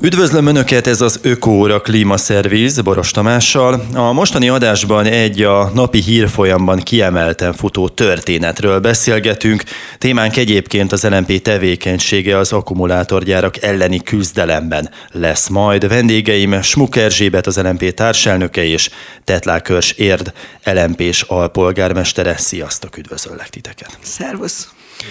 [0.00, 3.86] Üdvözlöm Önöket, ez az Ökóra Klímaszerviz Boros Tamással.
[3.94, 9.62] A mostani adásban egy a napi hírfolyamban kiemelten futó történetről beszélgetünk.
[9.98, 15.88] Témánk egyébként az LNP tevékenysége az akkumulátorgyárak elleni küzdelemben lesz majd.
[15.88, 18.90] Vendégeim Smuk Erzsébet, az LNP társelnöke és
[19.24, 20.32] Tetlákörs Érd
[20.64, 22.36] LNP-s alpolgármestere.
[22.36, 23.98] Sziasztok, üdvözöllek titeket!
[24.02, 24.68] Szervusz!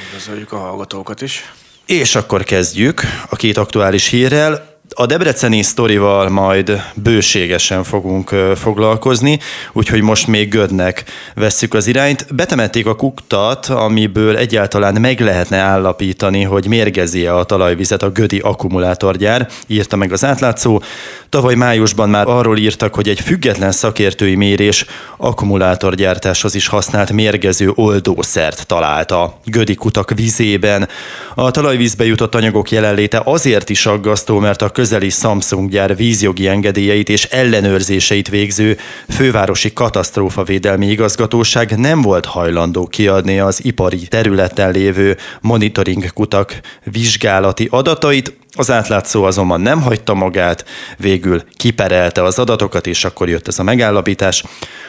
[0.08, 1.54] Üdvözöljük a hallgatókat is!
[1.86, 4.73] És akkor kezdjük a két aktuális hírrel.
[4.96, 9.40] A debreceni sztorival majd bőségesen fogunk foglalkozni,
[9.74, 11.04] úgyhogy most még Gödnek
[11.36, 12.36] vesszük az irányt.
[12.36, 19.48] Betemették a kuktat, amiből egyáltalán meg lehetne állapítani, hogy mérgezi a talajvizet a Gödi akkumulátorgyár,
[19.68, 20.82] írta meg az átlátszó.
[21.30, 24.86] Tavaly májusban már arról írtak, hogy egy független szakértői mérés
[25.18, 30.88] akkumulátorgyártáshoz is használt mérgező oldószert talált a Gödi kutak vizében.
[31.36, 37.10] A talajvízbe jutott anyagok jelenléte azért is aggasztó, mert a közeli Samsung gyár vízjogi engedélyeit
[37.10, 38.78] és ellenőrzéseit végző
[39.10, 46.60] fővárosi katasztrófavédelmi igazgatóság nem volt hajlandó kiadni az ipari területen lévő monitoring kutak
[46.92, 50.66] vizsgálati adatait, az átlátszó azonban nem hagyta magát,
[50.98, 54.44] végül kiperelte az adatokat, és akkor jött ez a megállapítás.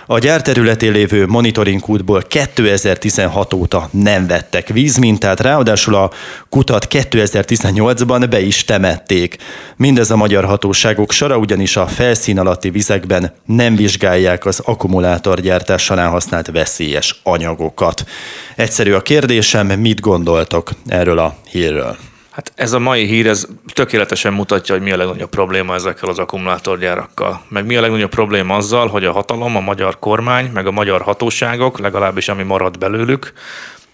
[0.07, 6.11] A gyár területén lévő monitoring kútból 2016 óta nem vettek vízmintát, ráadásul a
[6.49, 9.37] kutat 2018-ban be is temették.
[9.77, 16.11] Mindez a magyar hatóságok sora, ugyanis a felszín alatti vizekben nem vizsgálják az akkumulátorgyártás során
[16.11, 18.05] használt veszélyes anyagokat.
[18.57, 21.97] Egyszerű a kérdésem, mit gondoltok erről a hírről?
[22.35, 26.19] Hát ez a mai hír, ez tökéletesen mutatja, hogy mi a legnagyobb probléma ezekkel az
[26.19, 27.45] akkumulátorgyárakkal.
[27.49, 31.03] Meg mi a legnagyobb probléma azzal, hogy a hatalom, a magyar kormány, meg a magyar
[31.03, 33.33] hatóságok, legalábbis ami marad belőlük,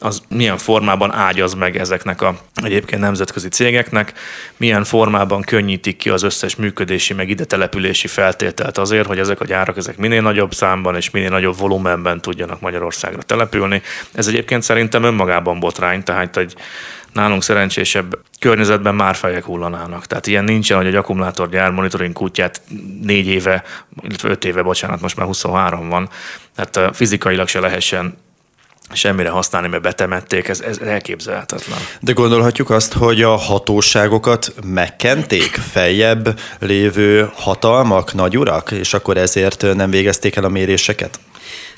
[0.03, 4.13] az milyen formában ágyaz meg ezeknek a egyébként nemzetközi cégeknek,
[4.57, 9.45] milyen formában könnyítik ki az összes működési, meg ide települési feltételt azért, hogy ezek a
[9.45, 13.83] gyárak ezek minél nagyobb számban és minél nagyobb volumenben tudjanak Magyarországra települni.
[14.13, 16.55] Ez egyébként szerintem önmagában botrány, tehát egy
[17.13, 20.07] nálunk szerencsésebb környezetben már fejek hullanának.
[20.07, 22.61] Tehát ilyen nincsen, hogy egy akkumulátorgyár monitoring kutyát
[23.03, 23.65] négy éve,
[24.03, 26.09] illetve öt éve, bocsánat, most már 23 van,
[26.55, 28.17] tehát fizikailag se lehessen
[28.93, 31.79] semmire használni, mert betemették, ez, ez elképzelhetetlen.
[32.01, 39.91] De gondolhatjuk azt, hogy a hatóságokat megkenték feljebb lévő hatalmak, nagyurak, és akkor ezért nem
[39.91, 41.21] végezték el a méréseket?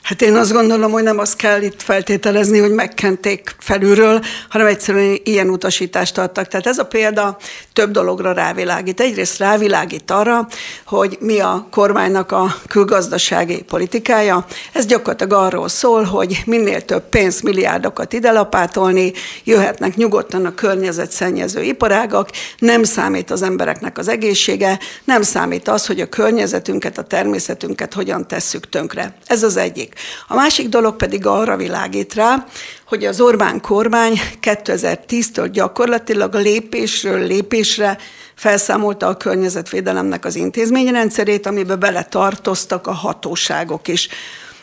[0.03, 5.21] Hát én azt gondolom, hogy nem azt kell itt feltételezni, hogy megkenték felülről, hanem egyszerűen
[5.25, 6.49] ilyen utasítást adtak.
[6.49, 7.37] Tehát ez a példa
[7.73, 9.01] több dologra rávilágít.
[9.01, 10.47] Egyrészt rávilágít arra,
[10.87, 14.47] hogy mi a kormánynak a külgazdasági politikája.
[14.73, 19.13] Ez gyakorlatilag arról szól, hogy minél több pénz, milliárdokat ide lapátolni,
[19.45, 26.01] jöhetnek nyugodtan a környezetszennyező iparágak, nem számít az embereknek az egészsége, nem számít az, hogy
[26.01, 29.15] a környezetünket, a természetünket hogyan tesszük tönkre.
[29.27, 29.92] Ez az egyik.
[30.29, 32.47] A másik dolog pedig arra világít rá,
[32.85, 37.99] hogy az Orbán kormány 2010-től gyakorlatilag lépésről lépésre
[38.35, 44.09] felszámolta a környezetvédelemnek az intézményrendszerét, amiben beletartoztak a hatóságok is.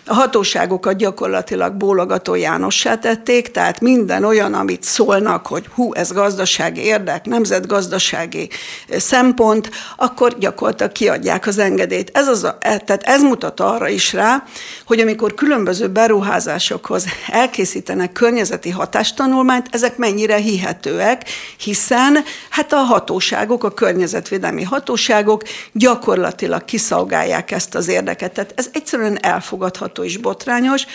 [0.09, 6.81] A hatóságokat gyakorlatilag bólogató Jánossá tették, tehát minden olyan, amit szólnak, hogy hú, ez gazdasági
[6.81, 8.49] érdek, nemzetgazdasági
[8.89, 12.11] szempont, akkor gyakorlatilag kiadják az engedélyt.
[12.13, 14.43] Ez, az a, e, tehát ez mutat arra is rá,
[14.85, 22.17] hogy amikor különböző beruházásokhoz elkészítenek környezeti hatástanulmányt, ezek mennyire hihetőek, hiszen
[22.49, 28.33] hát a hatóságok, a környezetvédelmi hatóságok gyakorlatilag kiszolgálják ezt az érdeket.
[28.33, 30.85] Tehát ez egyszerűen elfogadható borzasztó és botrányos,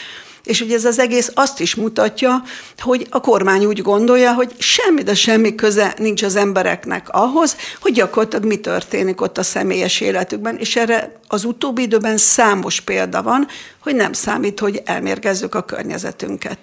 [0.44, 2.42] és ugye ez az egész azt is mutatja,
[2.78, 7.92] hogy a kormány úgy gondolja, hogy semmi, de semmi köze nincs az embereknek ahhoz, hogy
[7.92, 13.46] gyakorlatilag mi történik ott a személyes életükben, és erre az utóbbi időben számos példa van,
[13.84, 16.58] hogy nem számít, hogy elmérgezzük a környezetünket.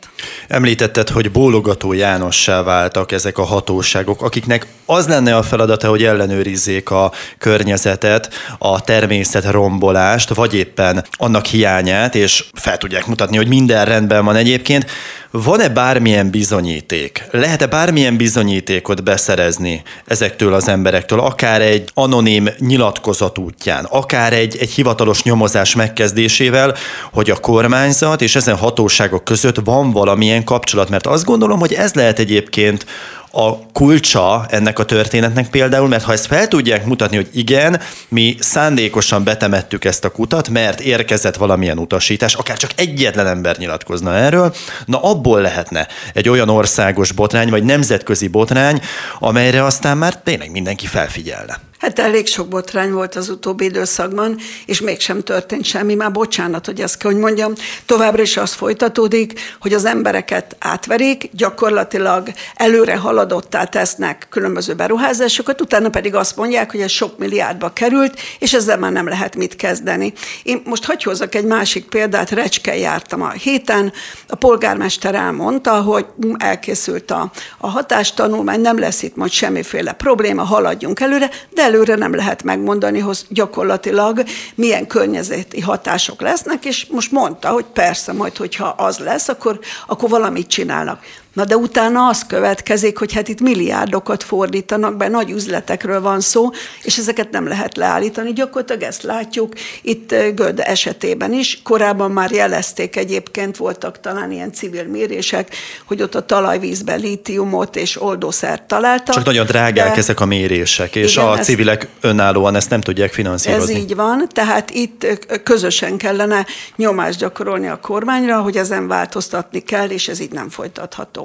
[0.48, 6.90] Említetted, hogy bólogató Jánossá váltak ezek a hatóságok, akiknek az lenne a feladata, hogy ellenőrizzék
[6.90, 13.86] a környezetet, a természet rombolást, vagy éppen annak hiányát, és fel tudják mutatni, hogy minden
[13.86, 14.86] rendben van egyébként.
[15.32, 17.28] Van-e bármilyen bizonyíték?
[17.32, 24.72] Lehet-e bármilyen bizonyítékot beszerezni ezektől az emberektől, akár egy anonim nyilatkozat útján, akár egy, egy
[24.72, 26.76] hivatalos nyomozás megkezdésével,
[27.12, 30.90] hogy a kormányzat és ezen hatóságok között van valamilyen kapcsolat?
[30.90, 32.86] Mert azt gondolom, hogy ez lehet egyébként
[33.32, 38.36] a kulcsa ennek a történetnek például, mert ha ezt fel tudják mutatni, hogy igen, mi
[38.40, 44.56] szándékosan betemettük ezt a kutat, mert érkezett valamilyen utasítás, akár csak egyetlen ember nyilatkozna erről,
[44.86, 48.82] na abból lehetne egy olyan országos botrány, vagy nemzetközi botrány,
[49.20, 51.71] amelyre aztán már tényleg mindenki felfigyelne.
[51.82, 55.96] Hát elég sok botrány volt az utóbbi időszakban, és mégsem történt semmi.
[55.96, 57.54] Már bocsánat, hogy ezt kell, hogy mondjam.
[57.86, 65.90] Továbbra is az folytatódik, hogy az embereket átverik, gyakorlatilag előre haladottá tesznek különböző beruházásokat, utána
[65.90, 70.14] pedig azt mondják, hogy ez sok milliárdba került, és ezzel már nem lehet mit kezdeni.
[70.44, 73.94] Én most hagyj hozzak egy másik példát, Recske jártam a héten,
[74.28, 76.06] a polgármester elmondta, hogy
[76.38, 82.16] elkészült a, a hatástanulmány, nem lesz itt majd semmiféle probléma, haladjunk előre, de előre nem
[82.16, 84.24] lehet megmondani, hogy gyakorlatilag
[84.56, 90.10] milyen környezeti hatások lesznek, és most mondta, hogy persze, majd hogyha az lesz, akkor, akkor
[90.10, 91.04] valamit csinálnak.
[91.34, 96.50] Na de utána az következik, hogy hát itt milliárdokat fordítanak be, nagy üzletekről van szó,
[96.84, 98.34] és ezeket nem lehet leállítani.
[98.34, 101.62] Gyakorlatilag ezt látjuk itt Göd esetében is.
[101.64, 105.56] Korábban már jelezték egyébként, voltak talán ilyen civil mérések,
[105.86, 109.16] hogy ott a talajvízben lítiumot és oldószert találtak.
[109.16, 109.98] Csak nagyon drágák de...
[109.98, 111.46] ezek a mérések, és igen, a ez...
[111.46, 113.74] civilek önállóan ezt nem tudják finanszírozni.
[113.74, 116.46] Ez így van, tehát itt közösen kellene
[116.76, 121.21] nyomást gyakorolni a kormányra, hogy ezen változtatni kell, és ez így nem folytatható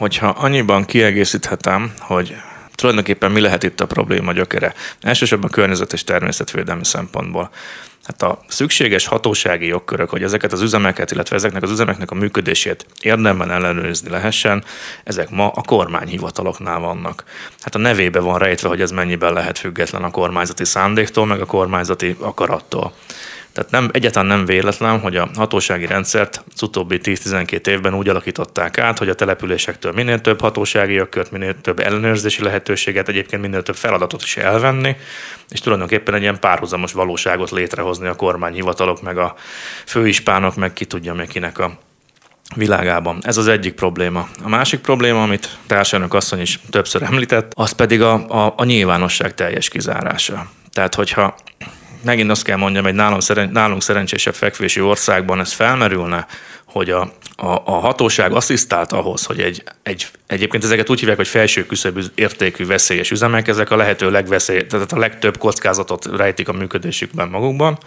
[0.00, 2.36] hogyha annyiban kiegészíthetem, hogy
[2.74, 4.74] tulajdonképpen mi lehet itt a probléma gyökere.
[5.00, 7.50] Elsősorban környezet és természetvédelmi szempontból.
[8.04, 12.86] Hát a szükséges hatósági jogkörök, hogy ezeket az üzemeket, illetve ezeknek az üzemeknek a működését
[13.00, 14.64] érdemben ellenőrizni lehessen,
[15.04, 17.24] ezek ma a kormányhivataloknál vannak.
[17.60, 21.46] Hát a nevébe van rejtve, hogy ez mennyiben lehet független a kormányzati szándéktól, meg a
[21.46, 22.92] kormányzati akarattól.
[23.52, 28.78] Tehát nem, egyáltalán nem véletlen, hogy a hatósági rendszert az utóbbi 10-12 évben úgy alakították
[28.78, 33.76] át, hogy a településektől minél több hatósági jogkört, minél több ellenőrzési lehetőséget, egyébként minél több
[33.76, 34.96] feladatot is elvenni,
[35.48, 39.34] és tulajdonképpen egy ilyen párhuzamos valóságot létrehozni a kormányhivatalok, meg a
[39.86, 41.78] főispánok, meg ki tudja kinek a
[42.54, 43.18] világában.
[43.22, 44.28] Ez az egyik probléma.
[44.42, 49.34] A másik probléma, amit társadalmak asszony is többször említett, az pedig a, a, a nyilvánosság
[49.34, 50.50] teljes kizárása.
[50.72, 51.34] Tehát, hogyha
[52.02, 56.26] megint azt kell mondjam, hogy nálunk, szeren, nálunk szerencsésebb fekvési országban ez felmerülne,
[56.64, 57.00] hogy a,
[57.36, 62.00] a, a hatóság asszisztált ahhoz, hogy egy, egy, egyébként ezeket úgy hívják, hogy felső küszöbű
[62.14, 67.78] értékű veszélyes üzemek, ezek a lehető legveszély, tehát a legtöbb kockázatot rejtik a működésükben magukban,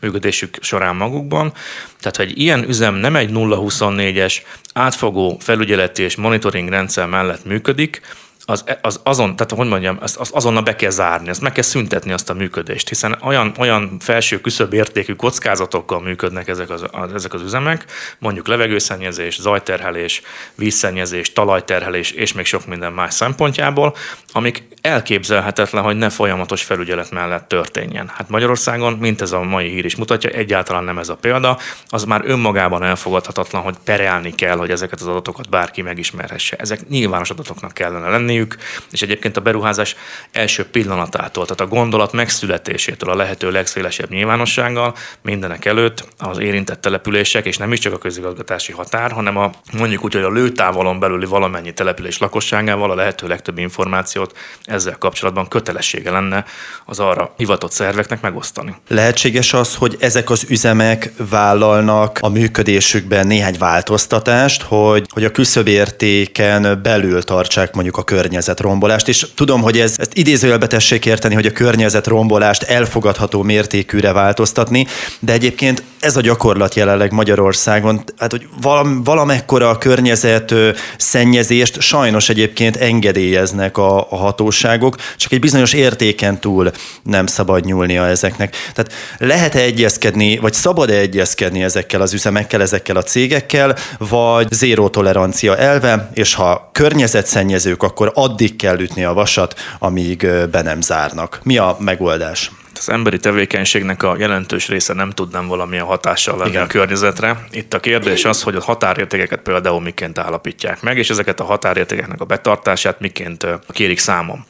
[0.00, 1.52] működésük során magukban.
[2.00, 4.36] Tehát, hogy ilyen üzem nem egy 0-24-es
[4.72, 8.00] átfogó felügyeleti és monitoring rendszer mellett működik,
[8.44, 11.62] az, az azon, tehát hogy mondjam, az, az azonnal be kell zárni, azt meg kell
[11.62, 17.12] szüntetni azt a működést, hiszen olyan, olyan felső küszöbb értékű kockázatokkal működnek ezek az, az,
[17.14, 17.84] ezek az üzemek,
[18.18, 20.22] mondjuk levegőszennyezés, zajterhelés,
[20.54, 23.94] vízszennyezés, talajterhelés és még sok minden más szempontjából,
[24.32, 28.10] amik elképzelhetetlen, hogy ne folyamatos felügyelet mellett történjen.
[28.14, 32.04] Hát Magyarországon, mint ez a mai hír is mutatja, egyáltalán nem ez a példa, az
[32.04, 36.56] már önmagában elfogadhatatlan, hogy perelni kell, hogy ezeket az adatokat bárki megismerhesse.
[36.56, 38.56] Ezek nyilvános adatoknak kellene lenni, lenniük,
[38.90, 39.96] és egyébként a beruházás
[40.32, 47.46] első pillanatától, tehát a gondolat megszületésétől a lehető legszélesebb nyilvánossággal mindenek előtt az érintett települések,
[47.46, 51.26] és nem is csak a közigazgatási határ, hanem a mondjuk úgy, hogy a lőtávolon belüli
[51.26, 56.44] valamennyi település lakosságával a lehető legtöbb információt ezzel kapcsolatban kötelessége lenne
[56.86, 58.74] az arra hivatott szerveknek megosztani.
[58.88, 66.80] Lehetséges az, hogy ezek az üzemek vállalnak a működésükben néhány változtatást, hogy, hogy a küszöbértéken
[66.82, 71.52] belül tartsák mondjuk a környezetrombolást, és tudom, hogy ez, ezt idézőjelbe tessék érteni, hogy a
[71.52, 74.86] környezetrombolást elfogadható mértékűre változtatni,
[75.18, 80.54] de egyébként ez a gyakorlat jelenleg Magyarországon, hát hogy valam, valamekkora a környezet
[80.96, 86.70] szennyezést sajnos egyébként engedélyeznek a, a hatóságok, csak egy bizonyos értéken túl
[87.02, 88.56] nem szabad nyúlnia ezeknek.
[88.74, 95.56] Tehát lehet-e egyezkedni, vagy szabad-e egyezkedni ezekkel az üzemekkel, ezekkel a cégekkel, vagy zéró tolerancia
[95.56, 101.40] elve, és ha környezetszennyezők, akkor addig kell ütni a vasat, amíg be nem zárnak.
[101.42, 102.50] Mi a megoldás?
[102.86, 106.62] az emberi tevékenységnek a jelentős része nem tud nem valamilyen hatással lenni Igen.
[106.62, 107.44] a környezetre.
[107.50, 112.20] Itt a kérdés az, hogy a határértékeket például miként állapítják meg, és ezeket a határértékeknek
[112.20, 114.44] a betartását miként kérik számon.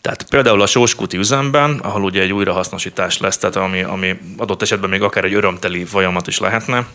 [0.00, 4.90] Tehát például a sóskuti üzemben, ahol ugye egy újrahasznosítás lesz, tehát ami, ami adott esetben
[4.90, 6.86] még akár egy örömteli folyamat is lehetne,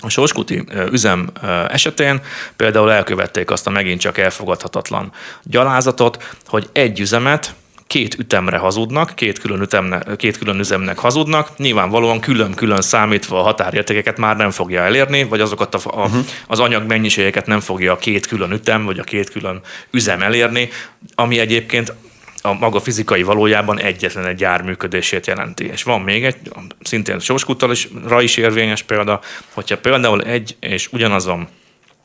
[0.00, 1.30] a Sorskuti üzem
[1.68, 2.20] esetén
[2.56, 7.54] például elkövették azt a megint csak elfogadhatatlan gyalázatot, hogy egy üzemet
[7.90, 14.18] két ütemre hazudnak, két külön, ütemne, két külön üzemnek hazudnak, nyilvánvalóan külön-külön számítva a határértékeket
[14.18, 16.24] már nem fogja elérni, vagy azokat a, a, uh-huh.
[16.46, 20.68] az anyagmennyiségeket nem fogja a két külön ütem, vagy a két külön üzem elérni,
[21.14, 21.94] ami egyébként
[22.42, 25.66] a maga fizikai valójában egyetlen egy gyár működését jelenti.
[25.66, 26.36] És van még egy,
[26.82, 29.20] szintén Sóskúttal is, ra is érvényes példa,
[29.52, 31.48] hogyha például egy és ugyanazon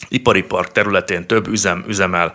[0.07, 2.31] ipari park területén több üzem üzemel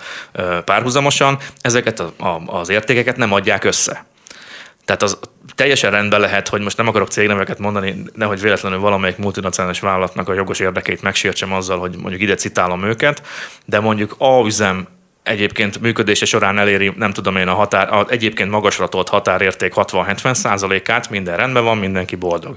[0.64, 4.04] párhuzamosan, ezeket a, a, az értékeket nem adják össze.
[4.84, 5.18] Tehát az
[5.54, 10.32] teljesen rendben lehet, hogy most nem akarok cégneveket mondani, nehogy véletlenül valamelyik multinacionális vállalatnak a
[10.32, 13.22] jogos érdekeit megsértsem azzal, hogy mondjuk ide citálom őket,
[13.64, 14.88] de mondjuk A üzem
[15.22, 20.34] egyébként működése során eléri, nem tudom én, a határ, a egyébként magasra tolt határérték 60-70
[20.34, 22.56] százalékát, minden rendben van, mindenki boldog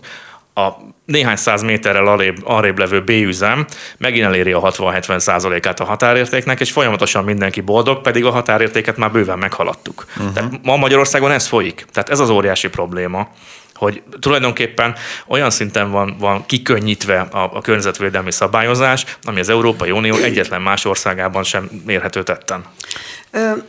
[0.54, 0.70] a
[1.06, 3.66] néhány száz méterrel arrébb, arrébb levő B-üzem
[3.98, 9.12] megint eléri a 60-70 százalékát a határértéknek, és folyamatosan mindenki boldog, pedig a határértéket már
[9.12, 10.06] bőven meghaladtuk.
[10.18, 10.34] Uh-huh.
[10.34, 11.86] Tehát ma Magyarországon ez folyik.
[11.92, 13.28] Tehát ez az óriási probléma
[13.84, 14.96] hogy tulajdonképpen
[15.28, 20.86] olyan szinten van, van kikönnyítve a, a környezetvédelmi szabályozás, ami az Európai Unió egyetlen más
[20.86, 22.64] országában sem mérhető tetten.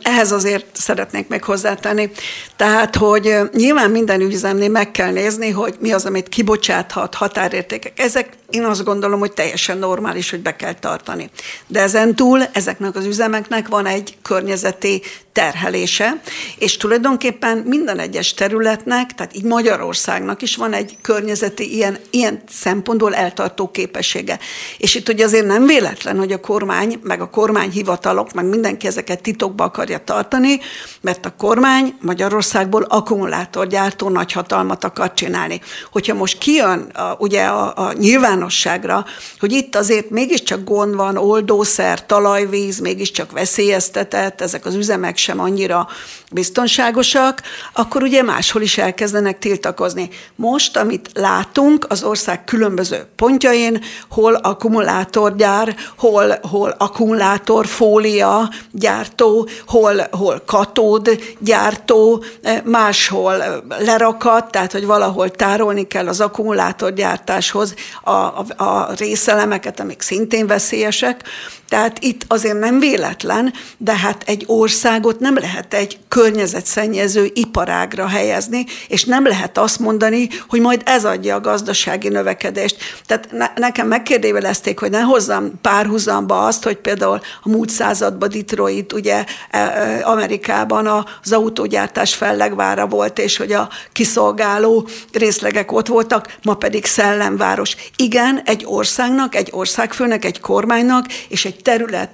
[0.01, 2.09] Ehhez azért szeretnék még hozzátenni.
[2.55, 7.99] Tehát, hogy nyilván minden üzemnél meg kell nézni, hogy mi az, amit kibocsáthat, határértékek.
[7.99, 11.29] Ezek én azt gondolom, hogy teljesen normális, hogy be kell tartani.
[11.67, 16.21] De ezen túl ezeknek az üzemeknek van egy környezeti terhelése,
[16.57, 23.15] és tulajdonképpen minden egyes területnek, tehát így Magyarországnak is van egy környezeti ilyen, ilyen szempontból
[23.15, 24.39] eltartó képessége.
[24.77, 29.21] És itt ugye azért nem véletlen, hogy a kormány, meg a kormányhivatalok, meg mindenki ezeket
[29.55, 30.59] titokba akarja tartani,
[31.01, 35.61] mert a kormány Magyarországból akkumulátorgyártó nagyhatalmat akar csinálni.
[35.91, 39.05] Hogyha most kijön a, ugye a, a nyilvánosságra,
[39.39, 45.87] hogy itt azért mégiscsak gond van, oldószer, talajvíz, mégiscsak veszélyeztetett, ezek az üzemek sem annyira
[46.35, 47.41] biztonságosak,
[47.73, 50.09] akkor ugye máshol is elkezdenek tiltakozni.
[50.35, 60.41] Most, amit látunk az ország különböző pontjain, hol akkumulátorgyár, hol, hol akkumulátorfólia gyártó, hol, hol
[60.45, 62.23] katód gyártó,
[62.63, 67.73] máshol lerakat, tehát hogy valahol tárolni kell az akkumulátorgyártáshoz
[68.03, 71.23] a, a, a részelemeket, amik szintén veszélyesek.
[71.69, 78.65] Tehát itt azért nem véletlen, de hát egy országot nem lehet egy környezetszennyező iparágra helyezni,
[78.87, 82.77] és nem lehet azt mondani, hogy majd ez adja a gazdasági növekedést.
[83.05, 88.93] Tehát ne, nekem megkérdőjelezték, hogy ne hozzam párhuzamba azt, hogy például a múlt században Detroit,
[88.93, 96.35] ugye e, e, Amerikában az autógyártás fellegvára volt, és hogy a kiszolgáló részlegek ott voltak,
[96.43, 97.75] ma pedig szellemváros.
[97.95, 102.09] Igen, egy országnak, egy országfőnek, egy kormánynak és egy terület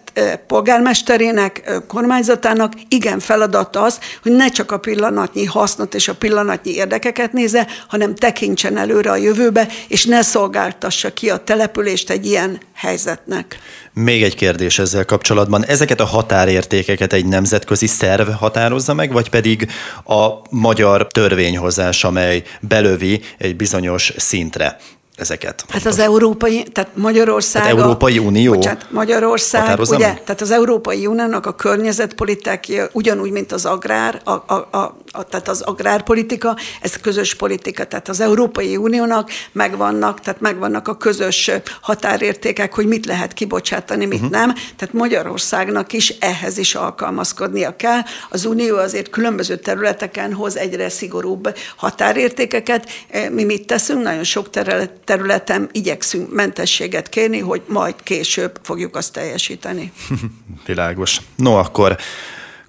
[0.47, 7.33] polgármesterének, kormányzatának igen feladata az, hogy ne csak a pillanatnyi hasznot és a pillanatnyi érdekeket
[7.33, 13.59] nézze, hanem tekintsen előre a jövőbe, és ne szolgáltassa ki a települést egy ilyen helyzetnek.
[13.93, 15.65] Még egy kérdés ezzel kapcsolatban.
[15.65, 19.67] Ezeket a határértékeket egy nemzetközi szerv határozza meg, vagy pedig
[20.05, 24.77] a magyar törvényhozás, amely belövi egy bizonyos szintre?
[25.15, 25.65] Ezeket.
[25.69, 27.61] Hát az európai, tehát Magyarország...
[27.61, 30.23] Tehát Európai Unió bocsánat, Magyarország, ugye, meg?
[30.23, 35.47] tehát az Európai Uniónak a környezetpolitikája ugyanúgy, mint az agrár, a, a, a, a, tehát
[35.47, 41.51] az agrárpolitika, ez közös politika, tehát az Európai Uniónak megvannak, tehát megvannak a közös
[41.81, 44.31] határértékek, hogy mit lehet kibocsátani, mit uh-huh.
[44.31, 48.01] nem, tehát Magyarországnak is ehhez is alkalmazkodnia kell.
[48.29, 52.89] Az Unió azért különböző területeken hoz egyre szigorúbb határértékeket.
[53.31, 54.03] Mi mit teszünk?
[54.03, 59.91] Nagyon sok terület területen igyekszünk mentességet kérni, hogy majd később fogjuk azt teljesíteni.
[60.65, 61.17] Világos.
[61.35, 61.97] No, akkor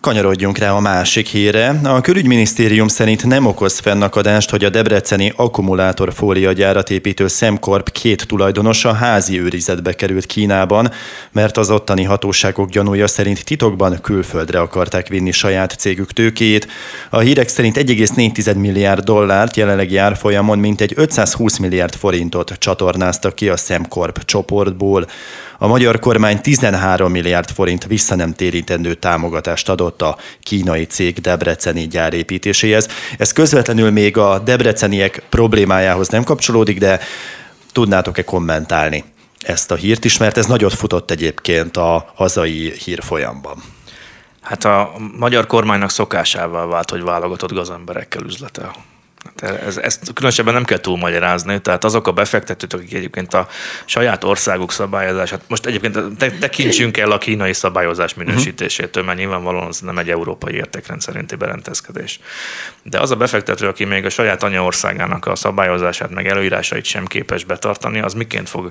[0.02, 1.80] Kanyarodjunk rá a másik híre.
[1.84, 8.92] A külügyminisztérium szerint nem okoz fennakadást, hogy a debreceni akkumulátorfólia gyárat építő Szemkorp két tulajdonosa
[8.92, 10.90] házi őrizetbe került Kínában,
[11.32, 16.68] mert az ottani hatóságok gyanúja szerint titokban külföldre akarták vinni saját cégük tőkéjét.
[17.10, 23.56] A hírek szerint 1,4 milliárd dollárt jelenlegi árfolyamon mintegy 520 milliárd forintot csatornáztak ki a
[23.56, 25.06] Szemkorp csoportból.
[25.62, 31.86] A magyar kormány 13 milliárd forint vissza nem térítendő támogatást adott a kínai cég debreceni
[31.86, 32.88] gyárépítéséhez.
[33.18, 37.00] Ez közvetlenül még a debreceniek problémájához nem kapcsolódik, de
[37.72, 39.04] tudnátok-e kommentálni
[39.40, 43.62] ezt a hírt is, mert ez nagyot futott egyébként a hazai hírfolyamban.
[44.40, 48.74] Hát a magyar kormánynak szokásával vált, hogy válogatott gazemberekkel üzletel.
[49.40, 53.48] Ez, ezt különösebben nem kell túlmagyarázni, tehát azok a befektetők, akik egyébként a
[53.84, 59.80] saját országuk szabályozását, most egyébként te, tekintsünk el a kínai szabályozás minősítésétől, mert nyilvánvalóan az
[59.80, 62.20] nem egy európai értékrend szerinti berendezkedés.
[62.82, 67.44] De az a befektető, aki még a saját anyaországának a szabályozását, meg előírásait sem képes
[67.44, 68.70] betartani, az miként fog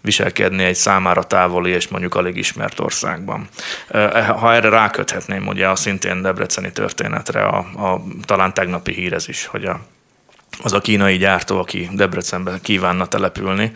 [0.00, 3.48] viselkedni egy számára távoli és mondjuk alig ismert országban.
[4.28, 9.46] Ha erre ráköthetném ugye a szintén debreceni történetre, a, a talán tegnapi hír ez is,
[9.46, 9.80] hogy a
[10.62, 13.72] az a kínai gyártó, aki Debrecenben kívánna települni,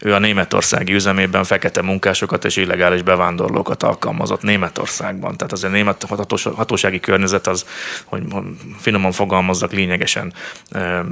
[0.00, 5.36] ő a németországi üzemében fekete munkásokat és illegális bevándorlókat alkalmazott Németországban.
[5.36, 6.06] Tehát az a német
[6.56, 7.66] hatósági környezet az,
[8.04, 8.22] hogy
[8.78, 10.32] finoman fogalmazzak, lényegesen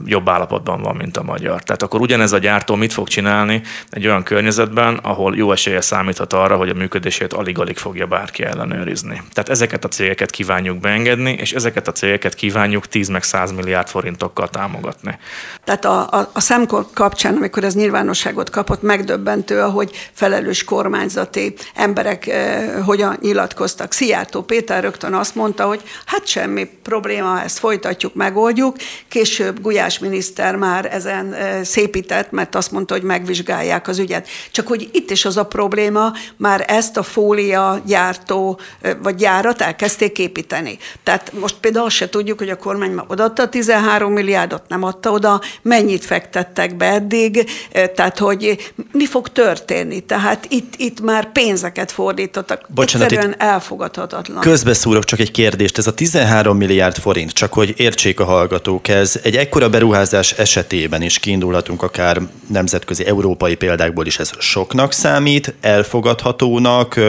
[0.05, 1.63] jobb állapotban van, mint a magyar.
[1.63, 6.33] Tehát akkor ugyanez a gyártó mit fog csinálni egy olyan környezetben, ahol jó esélye számíthat
[6.33, 9.23] arra, hogy a működését alig-alig fogja bárki ellenőrizni.
[9.33, 13.89] Tehát ezeket a cégeket kívánjuk beengedni, és ezeket a cégeket kívánjuk 10 meg 100 milliárd
[13.89, 15.61] forintokkal támogatni tenni.
[15.65, 22.27] Tehát a, a, a szemkor kapcsán, amikor ez nyilvánosságot kapott, megdöbbentő, ahogy felelős kormányzati emberek
[22.27, 23.93] eh, hogyan nyilatkoztak.
[23.93, 28.77] Szijjártó Péter rögtön azt mondta, hogy hát semmi probléma, ezt folytatjuk, megoldjuk.
[29.09, 34.29] Később Gulyás miniszter már ezen eh, szépített, mert azt mondta, hogy megvizsgálják az ügyet.
[34.51, 39.61] Csak hogy itt is az a probléma, már ezt a fólia gyártó, eh, vagy gyárat
[39.61, 40.79] elkezdték építeni.
[41.03, 44.83] Tehát most például azt se tudjuk, hogy a kormány már odaadta a 13 milliárdot, nem
[44.83, 50.01] adta oda, mennyit fektettek be eddig, eh, tehát hogy mi fog történni.
[50.01, 52.67] Tehát itt, itt már pénzeket fordítottak.
[52.75, 54.41] Bocsánat, Egyszerűen elfogadhatatlan.
[54.41, 55.79] Közbeszúrok csak egy kérdést.
[55.79, 61.03] Ez a 13 milliárd forint, csak hogy értsék a hallgatók, ez egy ekkora beruházás esetében
[61.03, 67.01] is kiindulhatunk akár nemzetközi európai példákból is ez soknak számít, elfogadhatónak,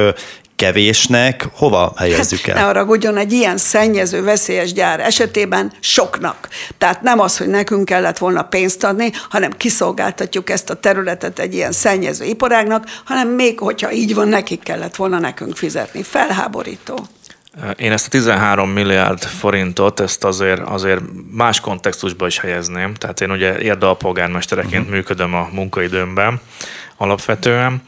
[0.55, 2.55] kevésnek, hova helyezzük el?
[2.55, 6.47] Ne haragudjon, egy ilyen szennyező, veszélyes gyár esetében soknak.
[6.77, 11.53] Tehát nem az, hogy nekünk kellett volna pénzt adni, hanem kiszolgáltatjuk ezt a területet egy
[11.53, 16.03] ilyen szennyező iparágnak, hanem még, hogyha így van, nekik kellett volna nekünk fizetni.
[16.03, 17.07] Felháborító.
[17.77, 22.93] Én ezt a 13 milliárd forintot, ezt azért, azért más kontextusba is helyezném.
[22.93, 24.95] Tehát én ugye érdalpolgármestereként uh-huh.
[24.95, 26.41] működöm a munkaidőmben
[26.97, 27.81] alapvetően,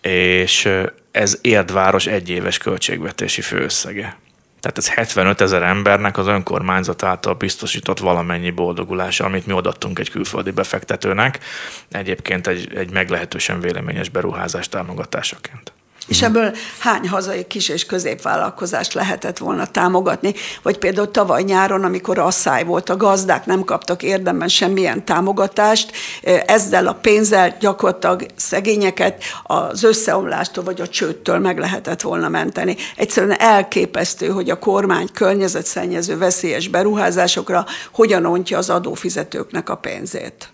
[0.00, 0.68] és
[1.16, 4.16] ez Érdváros egyéves költségvetési főösszege.
[4.60, 10.10] Tehát ez 75 ezer embernek az önkormányzat által biztosított valamennyi boldogulása, amit mi odaadtunk egy
[10.10, 11.38] külföldi befektetőnek,
[11.90, 15.72] egyébként egy, egy meglehetősen véleményes beruházás támogatásaként.
[16.06, 20.34] És ebből hány hazai kis- és középvállalkozást lehetett volna támogatni?
[20.62, 25.92] Vagy például tavaly nyáron, amikor asszály volt, a gazdák nem kaptak érdemben semmilyen támogatást,
[26.46, 32.76] ezzel a pénzzel gyakorlatilag szegényeket az összeomlástól vagy a csőttől meg lehetett volna menteni.
[32.96, 40.50] Egyszerűen elképesztő, hogy a kormány környezetszennyező veszélyes beruházásokra hogyan ontja az adófizetőknek a pénzét.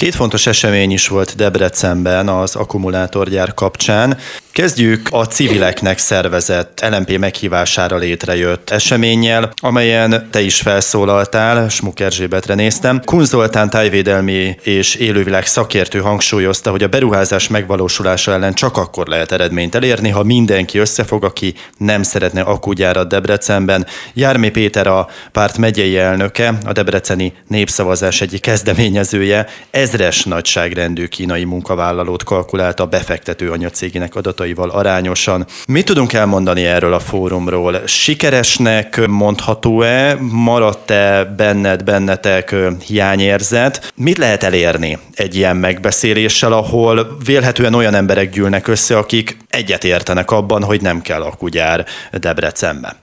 [0.00, 4.18] Két fontos esemény is volt Debrecenben az akkumulátorgyár kapcsán.
[4.52, 13.00] Kezdjük a civileknek szervezett LMP meghívására létrejött eseménnyel, amelyen te is felszólaltál, Smuk Erzsébetre néztem.
[13.04, 19.32] Kun Zoltán tájvédelmi és élővilág szakértő hangsúlyozta, hogy a beruházás megvalósulása ellen csak akkor lehet
[19.32, 23.86] eredményt elérni, ha mindenki összefog, aki nem szeretne akkugyárat Debrecenben.
[24.14, 29.46] Jármi Péter a párt megyei elnöke, a debreceni népszavazás egyik kezdeményezője,
[29.92, 35.46] ezres nagyságrendű kínai munkavállalót kalkulált a befektető anyacégének adatai feladataival arányosan.
[35.66, 37.80] Mit tudunk elmondani erről a fórumról?
[37.86, 40.16] Sikeresnek mondható-e?
[40.20, 42.54] Maradt-e benned, bennetek
[42.86, 43.92] hiányérzet?
[43.96, 50.30] Mit lehet elérni egy ilyen megbeszéléssel, ahol vélhetően olyan emberek gyűlnek össze, akik egyet értenek
[50.30, 52.96] abban, hogy nem kell akugyár Debrecenbe?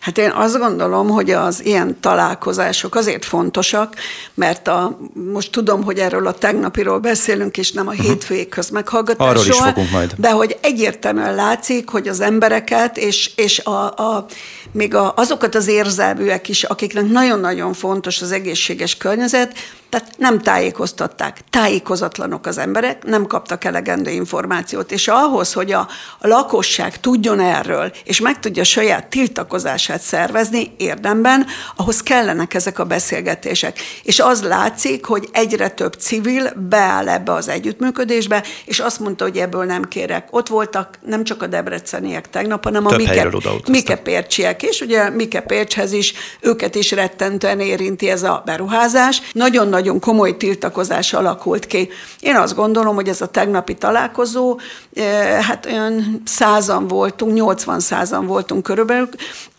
[0.00, 3.94] Hát én azt gondolom, hogy az ilyen találkozások azért fontosak,
[4.34, 4.98] mert a,
[5.32, 8.06] most tudom, hogy erről a tegnapiról beszélünk, és nem a uh-huh.
[8.06, 9.28] hétfői közmeghallgatásról.
[9.28, 10.14] Arról is fogunk majd.
[10.16, 14.26] De hogy egyértelműen látszik, hogy az embereket, és, és a, a,
[14.72, 19.52] még a, azokat az érzelműek is, akiknek nagyon-nagyon fontos az egészséges környezet,
[19.92, 26.26] tehát nem tájékoztatták, tájékozatlanok az emberek, nem kaptak elegendő információt, és ahhoz, hogy a, a
[26.26, 33.78] lakosság tudjon erről, és meg tudja saját tiltakozását szervezni érdemben, ahhoz kellenek ezek a beszélgetések.
[34.02, 39.36] És az látszik, hogy egyre több civil beáll ebbe az együttműködésbe, és azt mondta, hogy
[39.36, 40.28] ebből nem kérek.
[40.30, 43.30] Ott voltak nem csak a debreceniek tegnap, hanem több a Mike,
[43.68, 49.22] Mike Pércsiek, és ugye Mike Pércshez is, őket is rettentően érinti ez a beruházás.
[49.32, 51.88] Nagyon-nagyon nagyon komoly tiltakozás alakult ki.
[52.20, 54.58] Én azt gondolom, hogy ez a tegnapi találkozó,
[54.94, 59.08] eh, hát olyan százan voltunk, 80 százan voltunk körülbelül.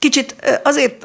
[0.03, 1.03] Kicsit azért,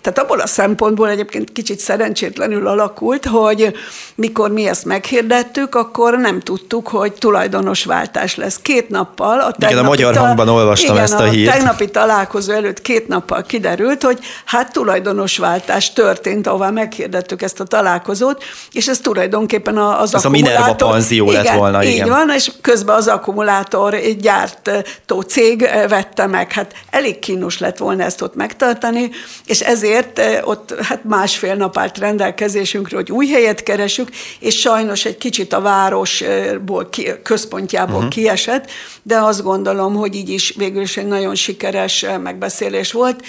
[0.00, 3.74] tehát abból a szempontból egyébként kicsit szerencsétlenül alakult, hogy
[4.14, 8.58] mikor mi ezt meghirdettük, akkor nem tudtuk, hogy tulajdonosváltás lesz.
[8.62, 9.40] Két nappal.
[9.40, 11.48] A igen, a magyar ta- hangban olvastam igen, ezt a hírt.
[11.48, 17.64] a tegnapi találkozó előtt két nappal kiderült, hogy hát tulajdonosváltás történt, ahová meghirdettük ezt a
[17.64, 20.54] találkozót, és ez tulajdonképpen az ez akkumulátor...
[20.54, 22.06] a Minerva panzió igen, lett volna, igen.
[22.06, 26.52] Így van, és közben az akkumulátor gyártó cég vette meg.
[26.52, 29.10] Hát elég kínos lett volna ezt harcot megtartani,
[29.46, 35.18] és ezért ott hát másfél nap állt rendelkezésünkre, hogy új helyet keresünk, és sajnos egy
[35.18, 36.88] kicsit a városból,
[37.22, 38.10] központjából uh-huh.
[38.10, 38.70] kiesett,
[39.02, 43.24] de azt gondolom, hogy így is végül is egy nagyon sikeres megbeszélés volt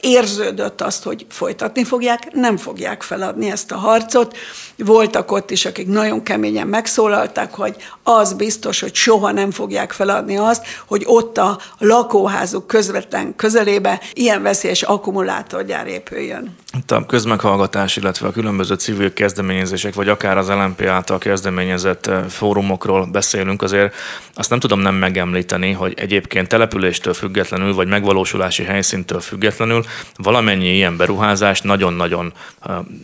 [0.00, 4.36] érződött azt, hogy folytatni fogják, nem fogják feladni ezt a harcot.
[4.76, 10.36] Voltak ott is, akik nagyon keményen megszólaltak, hogy az biztos, hogy soha nem fogják feladni
[10.36, 16.56] azt, hogy ott a lakóházuk közvetlen közelébe ilyen veszélyes akkumulátorgyár épüljön.
[16.86, 23.06] A közmeghallgatás, illetve a különböző civil kezdeményezések, vagy akár az LMP által kezdeményezett eh, fórumokról
[23.06, 23.94] beszélünk, azért
[24.34, 29.77] azt nem tudom nem megemlíteni, hogy egyébként településtől függetlenül, vagy megvalósulási helyszíntől függetlenül
[30.16, 32.32] valamennyi ilyen beruházás nagyon-nagyon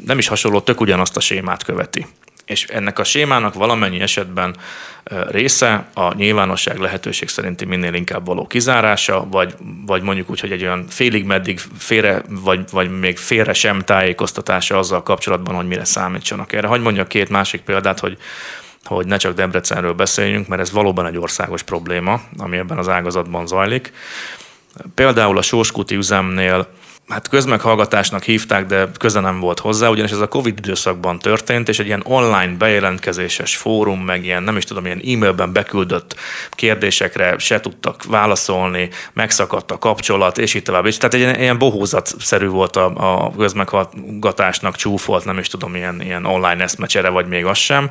[0.07, 2.07] nem is hasonló, tök ugyanazt a sémát követi
[2.47, 4.57] és ennek a sémának valamennyi esetben
[5.29, 9.55] része a nyilvánosság lehetőség szerinti minél inkább való kizárása, vagy,
[9.87, 14.79] vagy mondjuk úgy, hogy egy olyan félig meddig félre, vagy, vagy még félre sem tájékoztatása
[14.79, 16.67] azzal kapcsolatban, hogy mire számítsanak erre.
[16.67, 18.19] Hogy mondjak két másik példát, hogy
[18.85, 23.47] hogy ne csak Debrecenről beszéljünk, mert ez valóban egy országos probléma, ami ebben az ágazatban
[23.47, 23.93] zajlik.
[24.95, 26.69] Például a Sóskuti üzemnél
[27.09, 31.79] hát közmeghallgatásnak hívták, de köze nem volt hozzá, ugyanis ez a Covid időszakban történt, és
[31.79, 36.17] egy ilyen online bejelentkezéses fórum, meg ilyen, nem is tudom, ilyen e-mailben beküldött
[36.51, 40.87] kérdésekre se tudtak válaszolni, megszakadt a kapcsolat, és így tovább.
[40.87, 42.93] És tehát egy ilyen, ilyen bohózatszerű volt a,
[43.25, 47.91] a közmeghallgatásnak csúfolt, nem is tudom, ilyen, ilyen online eszmecsere, vagy még az sem.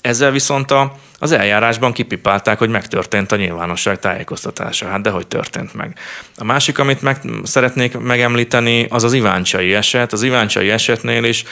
[0.00, 4.86] Ezzel viszont a, az eljárásban kipipálták, hogy megtörtént a nyilvánosság tájékoztatása.
[4.86, 5.98] Hát de hogy történt meg.
[6.38, 10.12] A másik, amit meg szeretnék megemlíteni, az az Iváncsai eset.
[10.12, 11.44] Az Iváncsai esetnél is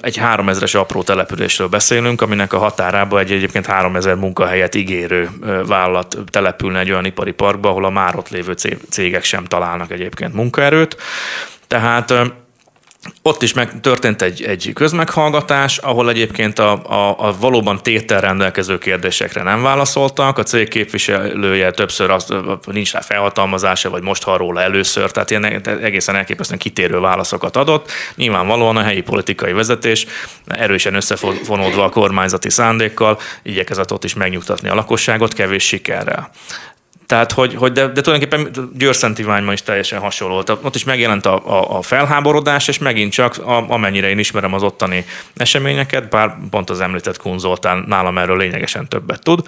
[0.00, 5.28] egy 3000-es apró településről beszélünk, aminek a határába egy egyébként 3000 munkahelyet ígérő
[5.66, 8.52] vállalat települne egy olyan ipari parkba, ahol a már ott lévő
[8.90, 10.96] cégek sem találnak egyébként munkaerőt.
[11.66, 12.14] Tehát
[13.22, 18.78] ott is meg történt egy, egy közmeghallgatás, ahol egyébként a, a, a valóban tétel rendelkező
[18.78, 20.38] kérdésekre nem válaszoltak.
[20.38, 22.34] A cég képviselője többször az,
[22.64, 25.44] nincs rá felhatalmazása, vagy most hall róla először, tehát ilyen
[25.82, 27.90] egészen elképesztően kitérő válaszokat adott.
[28.16, 30.06] Nyilvánvalóan a helyi politikai vezetés
[30.46, 36.30] erősen összefonódva a kormányzati szándékkal igyekezett ott is megnyugtatni a lakosságot kevés sikerrel.
[37.10, 40.50] Tehát, hogy, hogy de, de tulajdonképpen Győr Iványban is teljesen hasonló volt.
[40.50, 44.62] Ott is megjelent a, a, a felháborodás, és megint csak a, amennyire én ismerem az
[44.62, 45.04] ottani
[45.36, 49.46] eseményeket, bár pont az említett Kun Zoltán nálam erről lényegesen többet tud,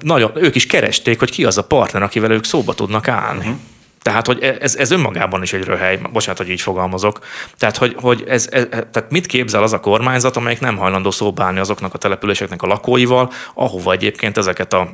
[0.00, 3.38] nagyon, ők is keresték, hogy ki az a partner, akivel ők szóba tudnak állni.
[3.38, 3.56] Uh-huh.
[4.02, 7.18] Tehát, hogy ez, ez önmagában is egy röhely, bocsánat, hogy így fogalmazok.
[7.56, 11.44] Tehát, hogy, hogy ez, ez, tehát mit képzel az a kormányzat, amelyik nem hajlandó szóba
[11.44, 14.90] állni azoknak a településeknek a lakóival, ahova egyébként ezeket a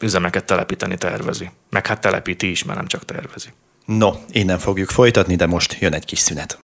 [0.00, 1.50] üzemeket telepíteni tervezi.
[1.70, 3.48] Meg hát telepíti is, mert nem csak tervezi.
[3.84, 6.58] No, innen fogjuk folytatni, de most jön egy kis szünet.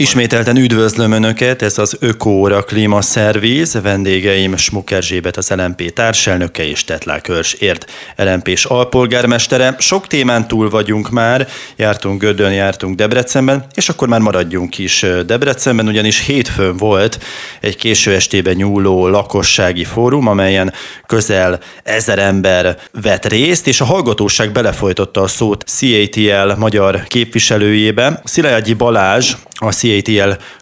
[0.00, 7.28] Ismételten üdvözlöm Önöket, ez az Ökóra Klímaszervíz, vendégeim Smuk Erzsébet, az LMP társelnöke és Tetlák
[7.28, 9.76] Örs ért LMP-s alpolgármestere.
[9.78, 15.88] Sok témán túl vagyunk már, jártunk Gödön, jártunk Debrecenben, és akkor már maradjunk is Debrecenben,
[15.88, 17.18] ugyanis hétfőn volt
[17.60, 20.72] egy késő estében nyúló lakossági fórum, amelyen
[21.06, 28.20] közel ezer ember vett részt, és a hallgatóság belefolytotta a szót CATL magyar képviselőjébe.
[28.24, 29.89] Szilágyi Balázs, a CATL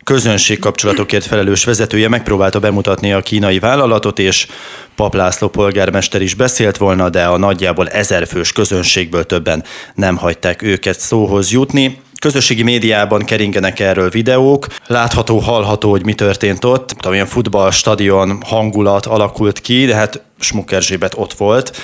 [0.04, 4.46] közönségkapcsolatokért felelős vezetője megpróbálta bemutatni a kínai vállalatot, és
[4.94, 9.64] Pap László polgármester is beszélt volna, de a nagyjából ezerfős közönségből többen
[9.94, 12.00] nem hagyták őket szóhoz jutni.
[12.20, 19.60] Közösségi médiában keringenek erről videók, látható, hallható, hogy mi történt ott, amilyen futballstadion hangulat alakult
[19.60, 21.76] ki, de hát Smuk Erzsébet ott volt,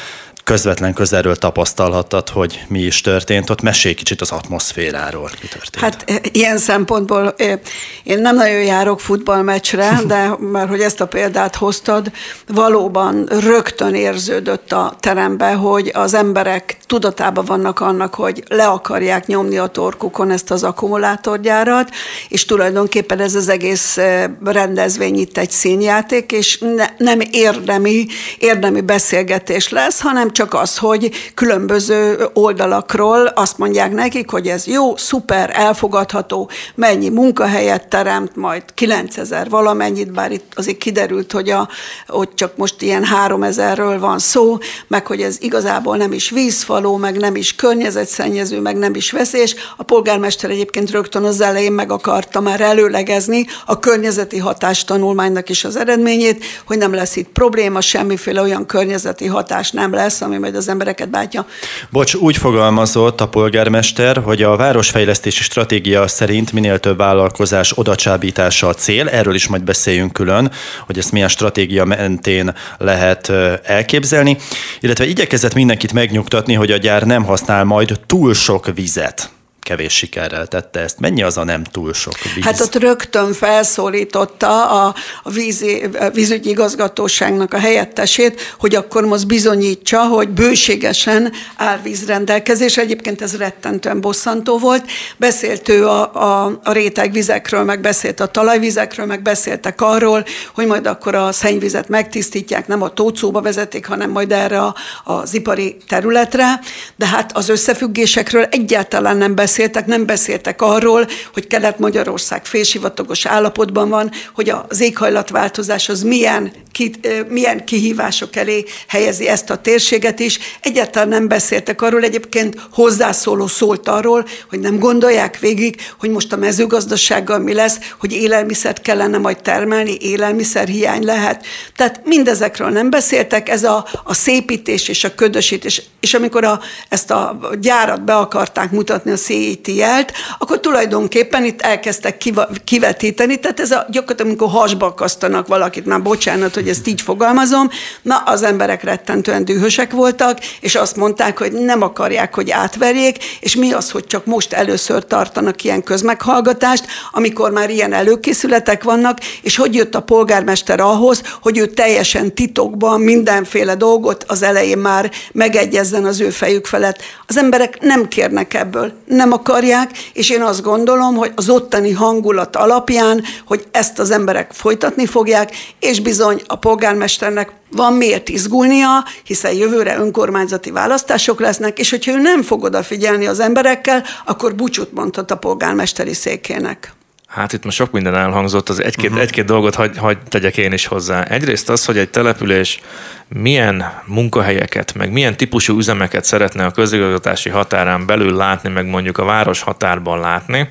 [0.44, 3.50] közvetlen közelről tapasztalhattad, hogy mi is történt.
[3.50, 5.84] Ott mesélj kicsit az atmoszféráról, mi történt.
[5.84, 7.60] Hát e, ilyen szempontból e,
[8.02, 12.12] én nem nagyon járok futballmeccsre, de mert hogy ezt a példát hoztad,
[12.46, 19.58] valóban rögtön érződött a terembe, hogy az emberek tudatában vannak annak, hogy le akarják nyomni
[19.58, 21.90] a torkukon ezt az akkumulátorgyárat,
[22.28, 28.06] és tulajdonképpen ez az egész e, rendezvény itt egy színjáték, és ne, nem érdemi,
[28.38, 34.96] érdemi beszélgetés lesz, hanem csak az, hogy különböző oldalakról azt mondják nekik, hogy ez jó,
[34.96, 41.68] szuper, elfogadható, mennyi munkahelyet teremt, majd 9000 valamennyit, bár itt azért kiderült, hogy, a,
[42.06, 47.16] hogy csak most ilyen 3000-ről van szó, meg hogy ez igazából nem is vízfaló, meg
[47.16, 49.54] nem is környezetszennyező, meg nem is veszélyes.
[49.76, 55.76] A polgármester egyébként rögtön az elején meg akarta már előlegezni a környezeti hatástanulmánynak is az
[55.76, 60.68] eredményét, hogy nem lesz itt probléma, semmiféle olyan környezeti hatás nem lesz, ami majd az
[60.68, 61.46] embereket bátja.
[61.90, 68.74] Bocs, úgy fogalmazott a polgármester, hogy a városfejlesztési stratégia szerint minél több vállalkozás odacsábítása a
[68.74, 70.50] cél, erről is majd beszéljünk külön,
[70.86, 73.32] hogy ezt milyen stratégia mentén lehet
[73.62, 74.36] elképzelni,
[74.80, 79.33] illetve igyekezett mindenkit megnyugtatni, hogy a gyár nem használ majd túl sok vizet
[79.64, 81.00] kevés sikerrel tette ezt.
[81.00, 82.44] Mennyi az a nem túl sok víz?
[82.44, 90.28] Hát ott rögtön felszólította a, vízi, vízügyi igazgatóságnak a helyettesét, hogy akkor most bizonyítsa, hogy
[90.28, 92.76] bőségesen áll vízrendelkezés.
[92.76, 94.90] Egyébként ez rettentően bosszantó volt.
[95.16, 100.24] Beszélt ő a, a, a rétegvizekről, meg beszélt a talajvizekről, meg beszéltek arról,
[100.54, 104.74] hogy majd akkor a szennyvizet megtisztítják, nem a tócóba vezetik, hanem majd erre a,
[105.04, 106.60] az ipari területre.
[106.96, 113.88] De hát az összefüggésekről egyáltalán nem beszélt beszéltek, nem beszéltek arról, hogy Kelet-Magyarország félsivatagos állapotban
[113.88, 116.90] van, hogy az éghajlatváltozás az milyen, ki,
[117.28, 120.38] milyen kihívások elé helyezi ezt a térséget is.
[120.60, 126.36] Egyáltalán nem beszéltek arról, egyébként hozzászóló szólt arról, hogy nem gondolják végig, hogy most a
[126.36, 131.44] mezőgazdasággal mi lesz, hogy élelmiszert kellene majd termelni, élelmiszer hiány lehet.
[131.76, 135.82] Tehát mindezekről nem beszéltek, ez a, a szépítés és a ködösítés.
[136.00, 142.22] És amikor a, ezt a gyárat be akarták mutatni a CETL-t, akkor tulajdonképpen itt elkezdtek
[142.64, 147.70] kivetíteni, tehát ez a gyakorlatilag, amikor hasba akasztanak valakit, már bocsánat, hogy ezt így fogalmazom,
[148.02, 153.56] na az emberek rettentően dühösek voltak, és azt mondták, hogy nem akarják, hogy átverjék, és
[153.56, 159.56] mi az, hogy csak most először tartanak ilyen közmeghallgatást, amikor már ilyen előkészületek vannak, és
[159.56, 166.04] hogy jött a polgármester ahhoz, hogy ő teljesen titokban mindenféle dolgot az elején már megegyezzen
[166.04, 167.02] az ő fejük felett.
[167.26, 172.56] Az emberek nem kérnek ebből, nem akarják, és én azt gondolom, hogy az ottani hangulat
[172.56, 179.52] alapján, hogy ezt az emberek folytatni fogják, és bizony a polgármesternek van miért izgulnia, hiszen
[179.52, 185.30] jövőre önkormányzati választások lesznek, és hogyha ő nem fog odafigyelni az emberekkel, akkor búcsút mondhat
[185.30, 186.92] a polgármesteri székének.
[187.34, 189.22] Hát itt most sok minden elhangzott, az egy-két, uh-huh.
[189.22, 191.22] egy-két dolgot hagy, hagy tegyek én is hozzá.
[191.22, 192.80] Egyrészt az, hogy egy település
[193.28, 199.24] milyen munkahelyeket, meg milyen típusú üzemeket szeretne a közigazgatási határán belül látni, meg mondjuk a
[199.24, 200.68] város határban látni,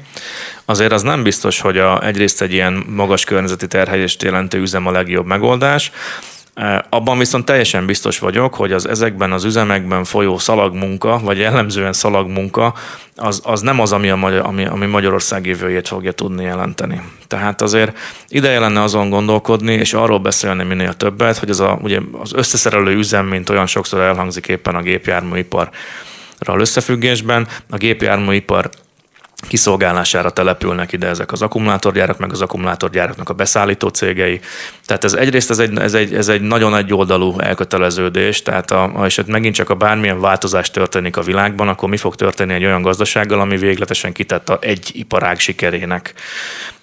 [0.66, 4.92] azért az nem biztos, hogy a, egyrészt egy ilyen magas környezeti terhelést jelentő üzem a
[4.92, 5.92] legjobb megoldás,
[6.90, 12.74] abban viszont teljesen biztos vagyok, hogy az ezekben az üzemekben folyó szalagmunka, vagy jellemzően szalagmunka,
[13.16, 17.02] az, az nem az, ami, a Magyar, ami, ami Magyarország jövőjét fogja tudni jelenteni.
[17.28, 22.00] Tehát azért ideje lenne azon gondolkodni, és arról beszélni minél többet, hogy az, a, ugye
[22.22, 25.70] az összeszerelő üzem, mint olyan sokszor elhangzik éppen a gépjárműiparral
[26.60, 28.70] összefüggésben, a gépjárműipar
[29.48, 34.40] kiszolgálására települnek ide ezek az akkumulátorgyárak, meg az akkumulátorgyáraknak a beszállító cégei.
[34.86, 39.16] Tehát ez egyrészt ez egy, ez egy, ez egy nagyon egyoldalú elköteleződés, tehát a, és
[39.16, 42.82] hát megint csak a bármilyen változás történik a világban, akkor mi fog történni egy olyan
[42.82, 46.14] gazdasággal, ami végletesen kitett a egy iparág sikerének.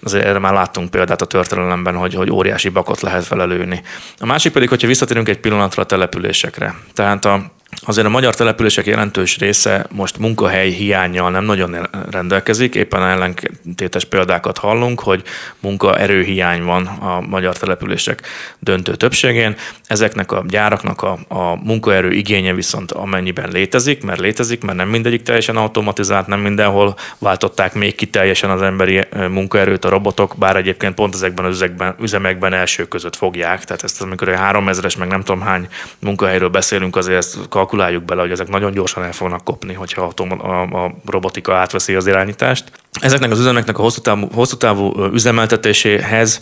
[0.03, 3.81] Azért erre már láttunk példát a történelemben, hogy, hogy óriási bakot lehet felelőni.
[4.19, 6.75] A másik pedig, hogyha visszatérünk egy pillanatra a településekre.
[6.93, 7.51] Tehát a,
[7.85, 14.57] Azért a magyar települések jelentős része most munkahely hiányjal nem nagyon rendelkezik, éppen ellentétes példákat
[14.57, 15.23] hallunk, hogy
[15.59, 18.27] munkaerő hiány van a magyar települések
[18.59, 19.55] döntő többségén.
[19.85, 25.23] Ezeknek a gyáraknak a, a munkaerő igénye viszont amennyiben létezik, mert létezik, mert nem mindegyik
[25.23, 30.93] teljesen automatizált, nem mindenhol váltották még ki teljesen az emberi munkaerőt a robotok, bár egyébként
[30.93, 33.63] pont ezekben az üzemekben, üzemekben első között fogják.
[33.63, 35.67] Tehát ezt amikor egy 3000-es, meg nem tudom hány
[35.99, 37.37] munkahelyről beszélünk, azért ezt
[37.71, 41.95] kalkuláljuk bele, hogy ezek nagyon gyorsan el fognak kopni, hogyha a, a, a robotika átveszi
[41.95, 42.71] az irányítást.
[43.01, 46.39] Ezeknek az üzemeknek a hosszú távú, hosszú távú üzemeltetéséhez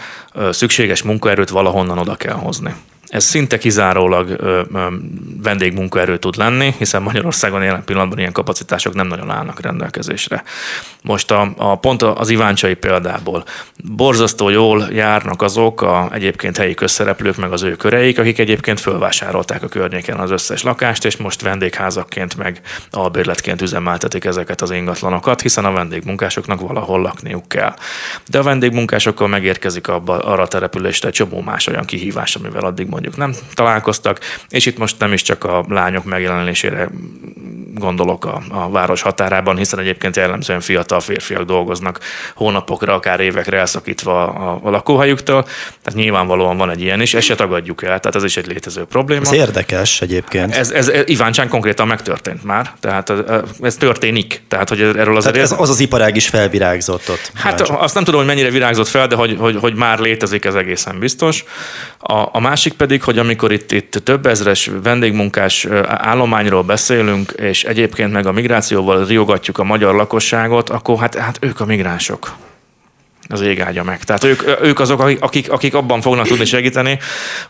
[0.49, 2.73] szükséges munkaerőt valahonnan oda kell hozni.
[3.09, 4.39] Ez szinte kizárólag
[5.43, 10.43] vendégmunkaerő tud lenni, hiszen Magyarországon jelen pillanatban ilyen kapacitások nem nagyon állnak rendelkezésre.
[11.03, 13.43] Most a, a pont az Iváncsai példából
[13.95, 19.63] borzasztó jól járnak azok a egyébként helyi közszereplők, meg az ő köreik, akik egyébként fölvásárolták
[19.63, 25.65] a környéken az összes lakást, és most vendégházakként meg albérletként üzemeltetik ezeket az ingatlanokat, hiszen
[25.65, 27.73] a vendégmunkásoknak valahol lakniuk kell.
[28.27, 33.17] De a vendégmunkásokkal megérkezik abba, arra a településre csomó más olyan kihívás, amivel addig mondjuk
[33.17, 36.89] nem találkoztak, és itt most nem is csak a lányok megjelenésére
[37.73, 41.99] gondolok a, a város határában, hiszen egyébként jellemzően fiatal férfiak dolgoznak
[42.35, 45.43] hónapokra, akár évekre elszakítva a, a lakóhelyüktől,
[45.83, 48.83] tehát nyilvánvalóan van egy ilyen is, ezt se tagadjuk el, tehát ez is egy létező
[48.83, 49.21] probléma.
[49.21, 50.55] Ez érdekes egyébként.
[50.55, 53.13] Ez, ez, ez Iváncsán konkrétan megtörtént már, tehát
[53.61, 57.31] ez történik, tehát hogy erről az tehát ez, az az iparág is felvirágzott ott.
[57.33, 60.45] Hát azt nem tudom, tudom, hogy mennyire virágzott fel, de hogy, hogy, hogy már létezik,
[60.45, 61.43] ez egészen biztos.
[61.99, 68.11] A, a másik pedig, hogy amikor itt, itt több ezres vendégmunkás állományról beszélünk, és egyébként
[68.11, 72.35] meg a migrációval riogatjuk a magyar lakosságot, akkor hát, hát ők a migránsok
[73.27, 74.03] az ég áldja meg.
[74.03, 76.99] Tehát ők, ők azok, akik, akik abban fognak tudni segíteni,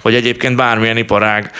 [0.01, 1.51] hogy egyébként bármilyen iparág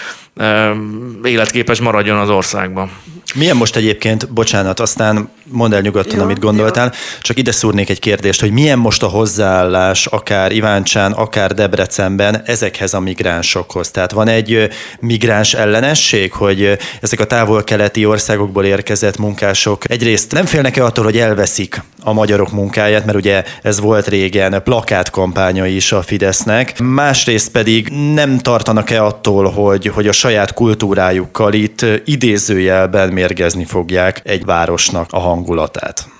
[1.23, 2.91] életképes maradjon az országban.
[3.33, 6.99] Milyen most egyébként, bocsánat, aztán mondd el nyugodtan, ja, amit gondoltál, ja.
[7.21, 12.93] csak ide szúrnék egy kérdést, hogy milyen most a hozzáállás akár Iváncsán, akár Debrecenben ezekhez
[12.93, 13.91] a migránsokhoz?
[13.91, 20.83] Tehát van egy migráns ellenesség, hogy ezek a távol-keleti országokból érkezett munkások egyrészt nem félnek-e
[20.83, 26.79] attól, hogy elveszik a magyarok munkáját, mert ugye ez volt régen plakátkampánya is a Fidesznek,
[26.79, 34.45] másrészt pedig nem tartanak-e attól, hogy, hogy a saját kultúrájukkal itt idézőjelben mérgezni fogják egy
[34.45, 36.18] városnak a hangulatát.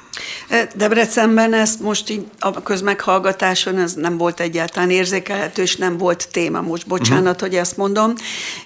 [0.75, 6.61] Debrecenben ezt most így a közmeghallgatáson ez nem volt egyáltalán érzékelhető, és nem volt téma
[6.61, 7.39] most, bocsánat, uh-huh.
[7.39, 8.13] hogy ezt mondom.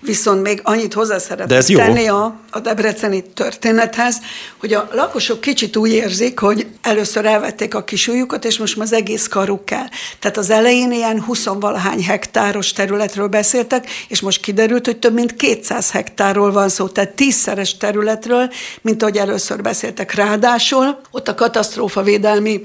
[0.01, 4.17] Viszont még annyit hozzá szeretnék tenni a, a debreceni történethez,
[4.57, 8.93] hogy a lakosok kicsit úgy érzik, hogy először elvették a kisújukat, és most már az
[8.93, 9.87] egész karuk kell.
[10.19, 15.35] Tehát az elején ilyen 20 valahány hektáros területről beszéltek, és most kiderült, hogy több mint
[15.35, 20.13] 200 hektárról van szó, tehát tízszeres területről, mint ahogy először beszéltek.
[20.13, 22.61] Ráadásul ott a katasztrófa katasztrófavédelmi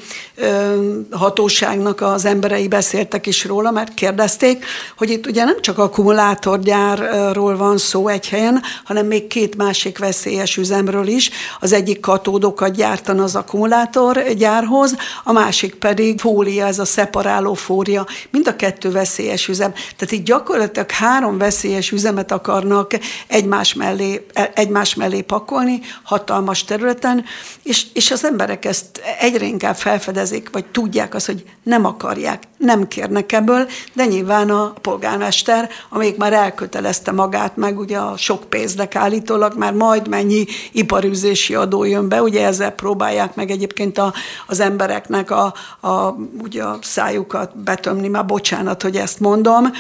[1.11, 4.65] hatóságnak az emberei beszéltek is róla, mert kérdezték,
[4.97, 10.57] hogy itt ugye nem csak akkumulátorgyárról van szó egy helyen, hanem még két másik veszélyes
[10.57, 11.31] üzemről is.
[11.61, 18.07] Az egyik katódokat gyártan az akkumulátorgyárhoz, a másik pedig fólia, ez a szeparáló fória.
[18.31, 19.73] Mind a kettő veszélyes üzem.
[19.73, 22.91] Tehát itt gyakorlatilag három veszélyes üzemet akarnak
[23.27, 27.25] egymás mellé, egymás mellé pakolni, hatalmas területen,
[27.63, 32.89] és, és az emberek ezt egyre inkább felfedezik, vagy tudják azt, hogy nem akarják, nem
[32.89, 38.95] kérnek ebből, de nyilván a polgármester, amelyik már elkötelezte magát, meg ugye a sok pénznek
[38.97, 44.13] állítólag már majd mennyi iparűzési adó jön be, ugye ezzel próbálják meg egyébként a,
[44.47, 49.73] az embereknek a, a, ugye a szájukat betömni, már bocsánat, hogy ezt mondom,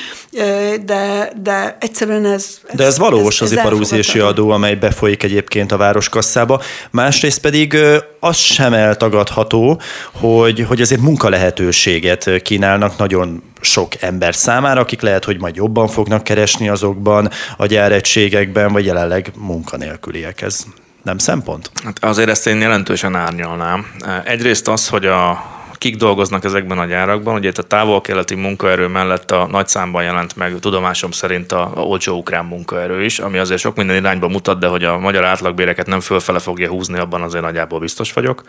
[0.85, 2.59] de, de egyszerűen ez...
[2.67, 6.63] ez de ez valós ez, ez az iparűzési adó, amely befolyik egyébként a városkasszába.
[6.91, 7.77] Másrészt pedig
[8.21, 8.73] az sem
[9.09, 9.81] eltagadható,
[10.13, 16.25] hogy, hogy azért munkalehetőséget kínálnak nagyon sok ember számára, akik lehet, hogy majd jobban fognak
[16.25, 20.43] keresni azokban a gyáregységekben, vagy jelenleg munkanélküliek.
[20.43, 20.65] Ez
[21.03, 21.71] nem szempont?
[21.85, 23.87] Hát azért ezt én jelentősen árnyalnám.
[24.25, 25.45] Egyrészt az, hogy a
[25.79, 27.35] kik dolgoznak ezekben a gyárakban.
[27.35, 31.81] Ugye itt a távol-keleti munkaerő mellett a nagy számban jelent meg tudomásom szerint a, a
[31.81, 35.87] olcsó ukrán munkaerő is, ami azért sok minden irányba mutat, de hogy a magyar átlagbéreket
[35.87, 38.43] nem fölfele fogja húzni, abban azért nagyjából biztos vagyok.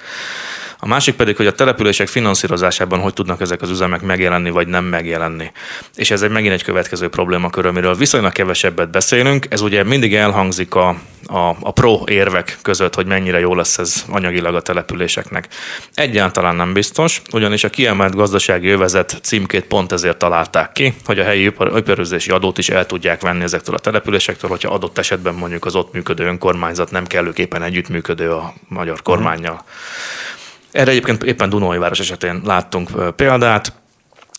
[0.82, 4.86] A másik pedig, hogy a települések finanszírozásában hogy tudnak ezek az üzemek megjelenni, vagy nem
[4.86, 5.52] megjelenni.
[5.96, 9.46] És ez egy megint egy következő problémakör, amiről viszonylag kevesebbet beszélünk.
[9.50, 10.88] Ez ugye mindig elhangzik a,
[11.26, 15.48] a, a pro érvek között, hogy mennyire jó lesz ez anyagilag a településeknek.
[15.94, 21.24] Egyáltalán nem biztos, ugyanis a kiemelt gazdasági övezet címkét pont ezért találták ki, hogy a
[21.24, 25.76] helyi iparőzési adót is el tudják venni ezektől a településektől, hogyha adott esetben mondjuk az
[25.76, 29.64] ott működő önkormányzat nem kellőképpen együttműködő a magyar kormányjal.
[30.72, 33.74] Erre egyébként éppen Dunói-város esetén láttunk példát,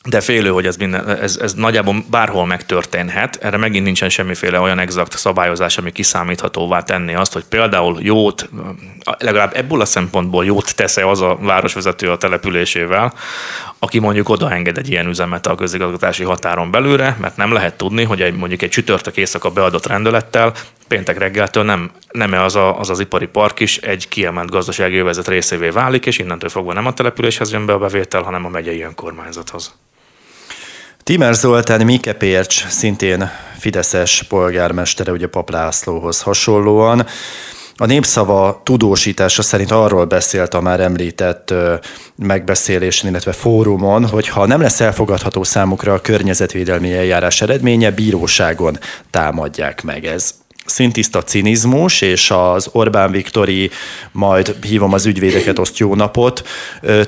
[0.09, 3.37] de félő, hogy ez, minden, ez, ez nagyjából bárhol megtörténhet.
[3.37, 8.49] Erre megint nincsen semmiféle olyan exakt szabályozás, ami kiszámíthatóvá tenni azt, hogy például jót,
[9.19, 13.15] legalább ebből a szempontból jót tesz-e az a városvezető a településével,
[13.79, 18.23] aki mondjuk odaenged egy ilyen üzemet a közigazgatási határon belőle, mert nem lehet tudni, hogy
[18.23, 20.53] egy, mondjuk egy csütörtök éjszaka beadott rendelettel
[20.89, 25.29] péntek reggeltől nem, nem az, a, az az ipari park is egy kiemelt gazdasági övezet
[25.29, 28.83] részévé válik, és innentől fogva nem a településhez jön be a bevétel, hanem a megyei
[28.83, 29.75] önkormányzathoz.
[31.11, 37.07] Timer Zoltán Mike Pércs, szintén Fideszes polgármestere, ugye Paplászlóhoz hasonlóan.
[37.77, 41.55] A népszava tudósítása szerint arról beszélt a már említett
[42.17, 48.79] megbeszélésen, illetve fórumon, hogy ha nem lesz elfogadható számukra a környezetvédelmi eljárás eredménye, bíróságon
[49.11, 50.05] támadják meg.
[50.05, 50.35] Ez
[50.71, 53.71] szintiszta cinizmus, és az Orbán Viktori,
[54.13, 56.43] majd hívom az ügyvédeket, oszt jó napot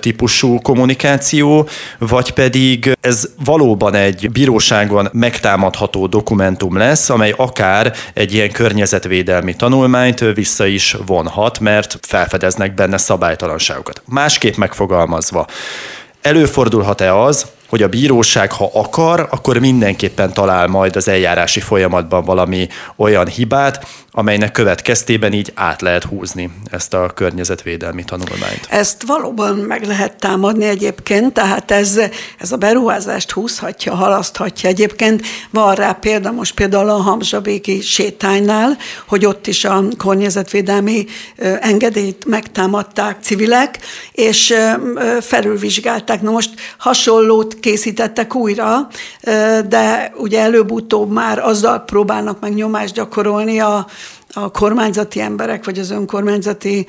[0.00, 8.50] típusú kommunikáció, vagy pedig ez valóban egy bíróságon megtámadható dokumentum lesz, amely akár egy ilyen
[8.50, 14.02] környezetvédelmi tanulmányt vissza is vonhat, mert felfedeznek benne szabálytalanságokat.
[14.06, 15.46] Másképp megfogalmazva,
[16.22, 22.68] előfordulhat-e az, hogy a bíróság, ha akar, akkor mindenképpen talál majd az eljárási folyamatban valami
[22.96, 28.66] olyan hibát, amelynek következtében így át lehet húzni ezt a környezetvédelmi tanulmányt.
[28.68, 32.00] Ezt valóban meg lehet támadni egyébként, tehát ez,
[32.38, 34.68] ez a beruházást húzhatja, halaszthatja.
[34.68, 41.06] Egyébként van rá példa, most például a Hamzsabéki sétánynál, hogy ott is a környezetvédelmi
[41.60, 43.78] engedélyt megtámadták civilek,
[44.12, 44.54] és
[45.20, 46.22] felülvizsgálták.
[46.22, 48.88] Na most hasonlót készítettek újra,
[49.68, 53.86] de ugye előbb-utóbb már azzal próbálnak meg nyomást gyakorolni a,
[54.32, 56.86] a kormányzati emberek, vagy az önkormányzati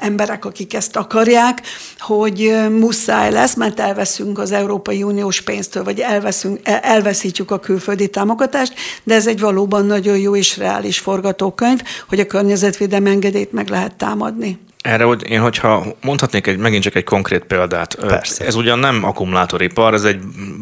[0.00, 1.62] emberek, akik ezt akarják,
[1.98, 8.74] hogy muszáj lesz, mert elveszünk az Európai Uniós pénztől, vagy elveszünk, elveszítjük a külföldi támogatást,
[9.04, 13.96] de ez egy valóban nagyon jó és reális forgatókönyv, hogy a környezetvédelmi engedélyt meg lehet
[13.96, 14.58] támadni.
[14.86, 17.94] Erre, hogy én, hogyha mondhatnék egy, megint csak egy konkrét példát.
[17.94, 18.44] Persze.
[18.44, 20.20] Ez ugyan nem akkumulátoripar, ez egy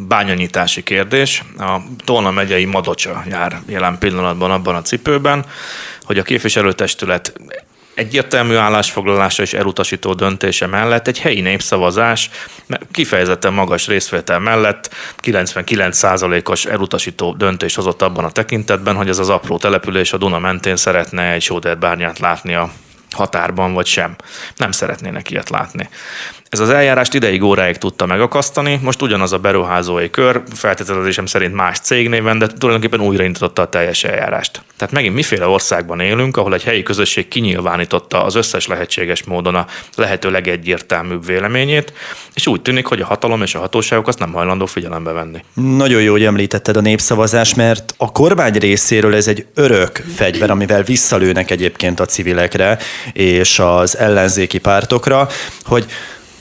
[0.09, 1.43] bányanyitási kérdés.
[1.59, 5.45] A Tolna megyei Madocsa jár jelen pillanatban abban a cipőben,
[6.03, 7.33] hogy a képviselőtestület
[7.95, 12.31] egyértelmű állásfoglalása és elutasító döntése mellett egy helyi népszavazás
[12.91, 19.59] kifejezetten magas részvétel mellett 99%-os elutasító döntést hozott abban a tekintetben, hogy ez az apró
[19.59, 22.71] település a Duna mentén szeretne egy sóderbárnyát látni a
[23.15, 24.17] határban, vagy sem.
[24.57, 25.89] Nem szeretnének ilyet látni.
[26.55, 31.79] Ez az eljárást ideig óráig tudta megakasztani, most ugyanaz a beruházói kör, feltételezésem szerint más
[31.79, 34.63] cégnéven, de tulajdonképpen újraindította a teljes eljárást.
[34.77, 39.67] Tehát megint miféle országban élünk, ahol egy helyi közösség kinyilvánította az összes lehetséges módon a
[39.97, 41.93] lehető legegyértelműbb véleményét,
[42.35, 45.45] és úgy tűnik, hogy a hatalom és a hatóságok azt nem hajlandó figyelembe venni.
[45.55, 50.83] Nagyon jó, hogy említetted a népszavazás, mert a kormány részéről ez egy örök fegyver, amivel
[50.83, 52.79] visszalőnek egyébként a civilekre
[53.13, 55.29] és az ellenzéki pártokra,
[55.65, 55.87] hogy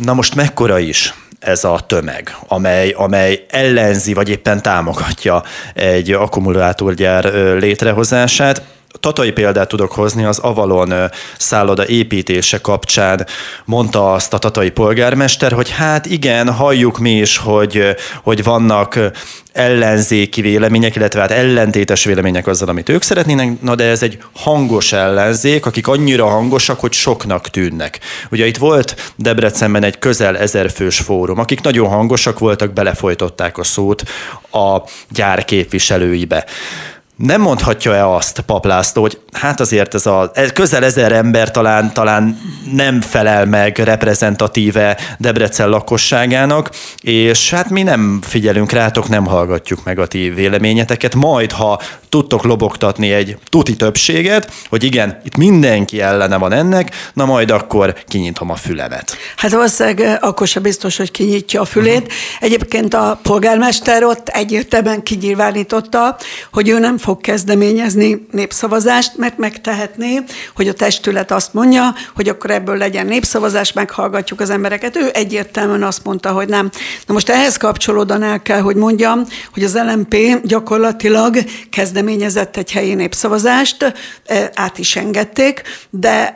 [0.04, 5.44] Na most mekkora is ez a tömeg, amely, amely ellenzi vagy éppen támogatja
[5.74, 8.73] egy akkumulátorgyár létrehozását.
[9.00, 10.94] Tatai példát tudok hozni, az Avalon
[11.38, 13.28] szálloda építése kapcsán
[13.66, 19.00] mondta azt a tatai polgármester, hogy hát igen, halljuk mi is, hogy, hogy vannak
[19.54, 24.94] ellenzéki vélemények, illetve hát ellentétes vélemények azzal, amit ők szeretnének, na de ez egy hangos
[24.94, 28.00] ellenzék, akik annyira hangosak, hogy soknak tűnnek.
[28.32, 33.64] Ugye itt volt Debrecenben egy közel ezer fős fórum, akik nagyon hangosak voltak, belefolytották a
[33.64, 34.04] szót
[34.52, 34.78] a
[35.10, 36.46] gyár képviselőibe
[37.16, 42.40] nem mondhatja-e azt Paplászló, hogy hát azért ez a közel ezer ember talán, talán
[42.72, 46.70] nem felel meg reprezentatíve Debrecen lakosságának,
[47.02, 52.44] és hát mi nem figyelünk rátok, nem hallgatjuk meg a ti véleményeteket, majd ha tudtok
[52.44, 58.50] lobogtatni egy tuti többséget, hogy igen, itt mindenki ellene van ennek, na majd akkor kinyitom
[58.50, 59.18] a fülemet.
[59.36, 62.02] Hát valószínűleg akkor sem biztos, hogy kinyitja a fülét.
[62.02, 62.14] Uh-huh.
[62.40, 66.18] Egyébként a polgármester ott egyértelműen kinyilvánította,
[66.52, 70.20] hogy ő nem fog kezdeményezni népszavazást, mert megtehetné,
[70.56, 74.96] hogy a testület azt mondja, hogy akkor ebből legyen népszavazás, meghallgatjuk az embereket.
[74.96, 76.70] Ő egyértelműen azt mondta, hogy nem.
[77.08, 81.38] Na most ehhez kapcsolódóan el kell, hogy mondjam, hogy az LMP gyakorlatilag
[81.70, 83.94] kezdeményezett egy helyi népszavazást,
[84.54, 86.34] át is engedték, de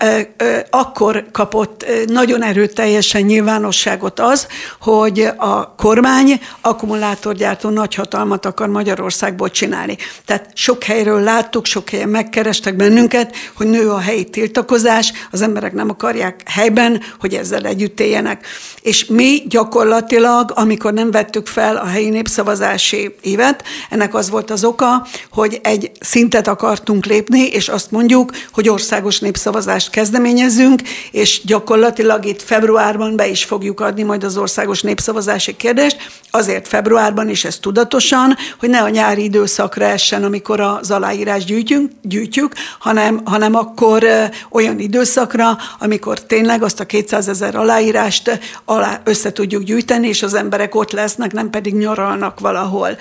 [0.69, 4.47] akkor kapott nagyon erőteljesen nyilvánosságot az,
[4.81, 9.97] hogy a kormány akkumulátorgyártó nagyhatalmat akar Magyarországból csinálni.
[10.25, 15.73] Tehát sok helyről láttuk, sok helyen megkerestek bennünket, hogy nő a helyi tiltakozás, az emberek
[15.73, 18.45] nem akarják helyben, hogy ezzel együtt éljenek.
[18.81, 24.63] És mi gyakorlatilag, amikor nem vettük fel a helyi népszavazási évet, ennek az volt az
[24.63, 30.81] oka, hogy egy szintet akartunk lépni, és azt mondjuk, hogy országos népszavazást kezdeményezünk,
[31.11, 35.97] és gyakorlatilag itt februárban be is fogjuk adni majd az országos népszavazási kérdést,
[36.31, 41.91] azért februárban is ez tudatosan, hogy ne a nyári időszakra essen, amikor az aláírás gyűjtjünk,
[42.01, 44.05] gyűjtjük, hanem, hanem akkor
[44.49, 50.33] olyan időszakra, amikor tényleg azt a 200 ezer aláírást alá össze tudjuk gyűjteni, és az
[50.33, 52.97] emberek ott lesznek, nem pedig nyaralnak valahol.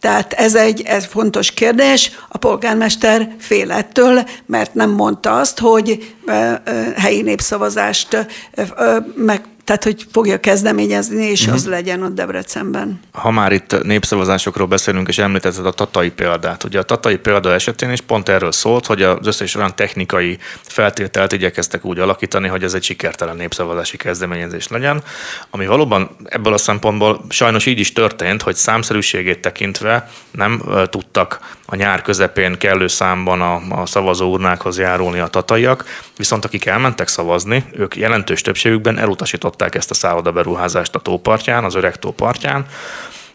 [0.00, 2.10] Tehát ez egy ez fontos kérdés.
[2.28, 6.14] A polgármester fél ettől, mert nem mondta azt, hogy
[6.96, 8.26] helyi népszavazást
[9.14, 11.54] meg tehát, hogy fogja kezdeményezni, és uh-huh.
[11.54, 13.00] az legyen ott Debrecenben.
[13.12, 16.64] Ha már itt népszavazásokról beszélünk, és említetted a tatai példát.
[16.64, 21.32] Ugye a tatai példa esetén is pont erről szólt, hogy az összes olyan technikai feltételt
[21.32, 25.02] igyekeztek úgy alakítani, hogy ez egy sikertelen népszavazási kezdeményezés legyen,
[25.50, 31.76] ami valóban ebből a szempontból sajnos így is történt, hogy számszerűségét tekintve nem tudtak a
[31.76, 35.84] nyár közepén kellő számban a, a szavazóurnákhoz járulni a tataiak,
[36.16, 41.74] viszont akik elmentek szavazni, ők jelentős többségükben elutasították meghallották ezt a szállodaberuházást a tópartján, az
[41.74, 42.66] öreg tópartján,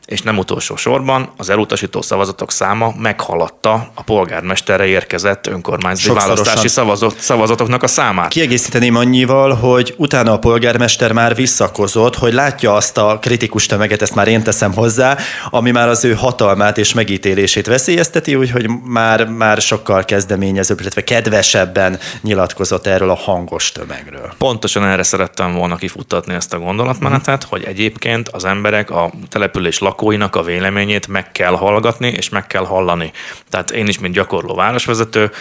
[0.08, 7.20] és nem utolsó sorban az elutasító szavazatok száma meghaladta a polgármesterre érkezett önkormányzati választási szavazat,
[7.20, 8.30] szavazatoknak a számát.
[8.30, 14.16] Kiegészíteném annyival, hogy utána a polgármester már visszakozott, hogy látja azt a kritikus tömeget, ezt
[14.16, 15.18] már én teszem hozzá,
[15.50, 22.00] ami már az ő hatalmát és megítélését veszélyezteti, úgyhogy már, már sokkal kezdeményezőbb, illetve kedvesebben
[22.22, 24.34] nyilatkozott erről a hangos tömegről.
[24.38, 29.96] Pontosan erre szerettem volna kifuttatni ezt a gondolatmenetet, hogy egyébként az emberek a település lak
[29.98, 33.12] lakóinak a véleményét meg kell hallgatni, és meg kell hallani.
[33.50, 35.32] Tehát én is, mint gyakorló városvezető,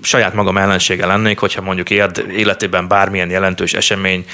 [0.00, 4.24] saját magam ellensége lennék, hogyha mondjuk életében bármilyen jelentős esemény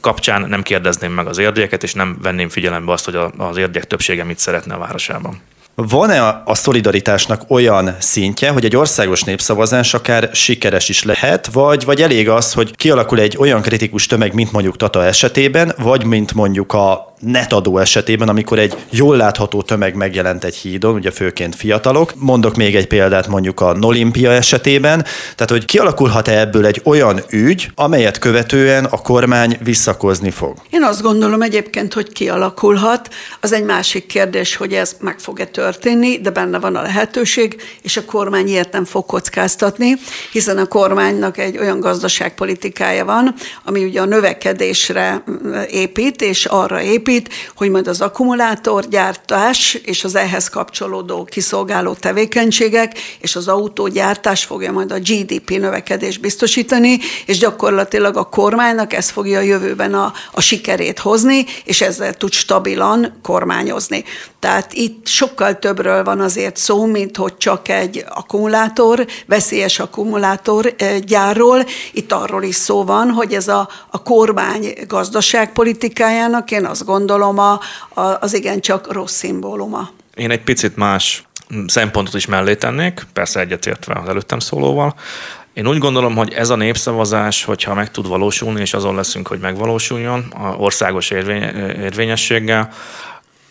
[0.00, 4.24] kapcsán nem kérdezném meg az érdieket, és nem venném figyelembe azt, hogy az érdiek többsége
[4.24, 5.40] mit szeretne a városában.
[5.74, 12.02] Van-e a szolidaritásnak olyan szintje, hogy egy országos népszavazás akár sikeres is lehet, vagy, vagy
[12.02, 16.72] elég az, hogy kialakul egy olyan kritikus tömeg, mint mondjuk Tata esetében, vagy mint mondjuk
[16.72, 22.12] a netadó esetében, amikor egy jól látható tömeg megjelent egy hídon, ugye főként fiatalok.
[22.16, 25.04] Mondok még egy példát mondjuk a Nolimpia esetében,
[25.34, 30.56] tehát hogy kialakulhat-e ebből egy olyan ügy, amelyet követően a kormány visszakozni fog?
[30.70, 33.08] Én azt gondolom egyébként, hogy kialakulhat.
[33.40, 37.96] Az egy másik kérdés, hogy ez meg fog-e történni, de benne van a lehetőség, és
[37.96, 39.94] a kormány ilyet nem fog kockáztatni,
[40.32, 45.24] hiszen a kormánynak egy olyan gazdaságpolitikája van, ami ugye a növekedésre
[45.70, 52.98] épít, és arra épít, épít, hogy majd az akkumulátorgyártás és az ehhez kapcsolódó kiszolgáló tevékenységek
[53.20, 59.38] és az autógyártás fogja majd a GDP növekedést biztosítani, és gyakorlatilag a kormánynak ez fogja
[59.38, 64.04] a jövőben a, a sikerét hozni, és ezzel tud stabilan kormányozni.
[64.42, 70.74] Tehát itt sokkal többről van azért szó, mint hogy csak egy akkumulátor, veszélyes akkumulátor
[71.06, 71.64] gyárról.
[71.92, 77.60] Itt arról is szó van, hogy ez a, a kormány gazdaságpolitikájának, én azt gondolom, a,
[77.88, 79.90] a, az igencsak rossz szimbóluma.
[80.14, 81.24] Én egy picit más
[81.66, 84.94] szempontot is mellé tennék, persze egyetértve az előttem szólóval.
[85.52, 89.38] Én úgy gondolom, hogy ez a népszavazás, hogyha meg tud valósulni, és azon leszünk, hogy
[89.38, 91.42] megvalósuljon a országos érvény,
[91.82, 92.72] érvényességgel,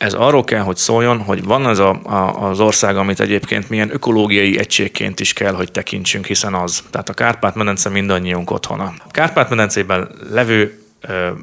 [0.02, 3.93] ez arról kell, hogy szóljon, hogy van ez a, a, az ország, amit egyébként milyen
[3.93, 6.84] ökológiai egységként is kell, hogy tekintsünk, hiszen az.
[6.89, 8.84] Tehát a Kárpát-medence mindannyiunk otthona.
[8.84, 10.81] A Kárpát-medencében levő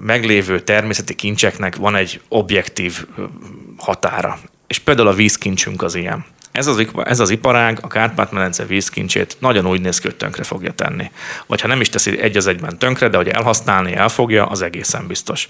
[0.00, 3.06] meglévő természeti kincseknek van egy objektív
[3.76, 4.38] határa.
[4.66, 6.24] És például a vízkincsünk az ilyen.
[6.52, 10.72] Ez az, ez az iparág a Kárpát-medence vízkincsét nagyon úgy néz ki, hogy tönkre fogja
[10.72, 11.10] tenni.
[11.46, 15.06] Vagy ha nem is teszi egy az egyben tönkre, de hogy elhasználni elfogja, az egészen
[15.06, 15.48] biztos.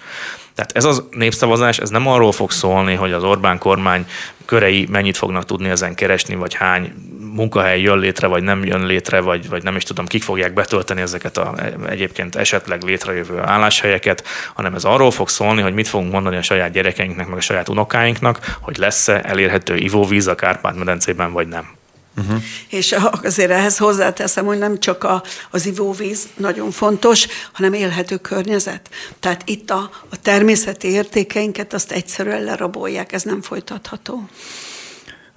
[0.58, 4.06] Tehát ez a népszavazás, ez nem arról fog szólni, hogy az Orbán kormány
[4.44, 6.92] körei mennyit fognak tudni ezen keresni, vagy hány
[7.34, 11.00] munkahely jön létre, vagy nem jön létre, vagy, vagy nem is tudom, kik fogják betölteni
[11.00, 11.54] ezeket a
[11.88, 16.72] egyébként esetleg létrejövő álláshelyeket, hanem ez arról fog szólni, hogy mit fogunk mondani a saját
[16.72, 21.68] gyerekeinknek, meg a saját unokáinknak, hogy lesz-e elérhető ivóvíz a Kárpát-medencében, vagy nem.
[22.18, 22.42] Uh-huh.
[22.68, 28.90] És azért ehhez hozzáteszem, hogy nem csak a, az ivóvíz nagyon fontos, hanem élhető környezet.
[29.20, 34.28] Tehát itt a, a természeti értékeinket azt egyszerűen lerabolják, ez nem folytatható.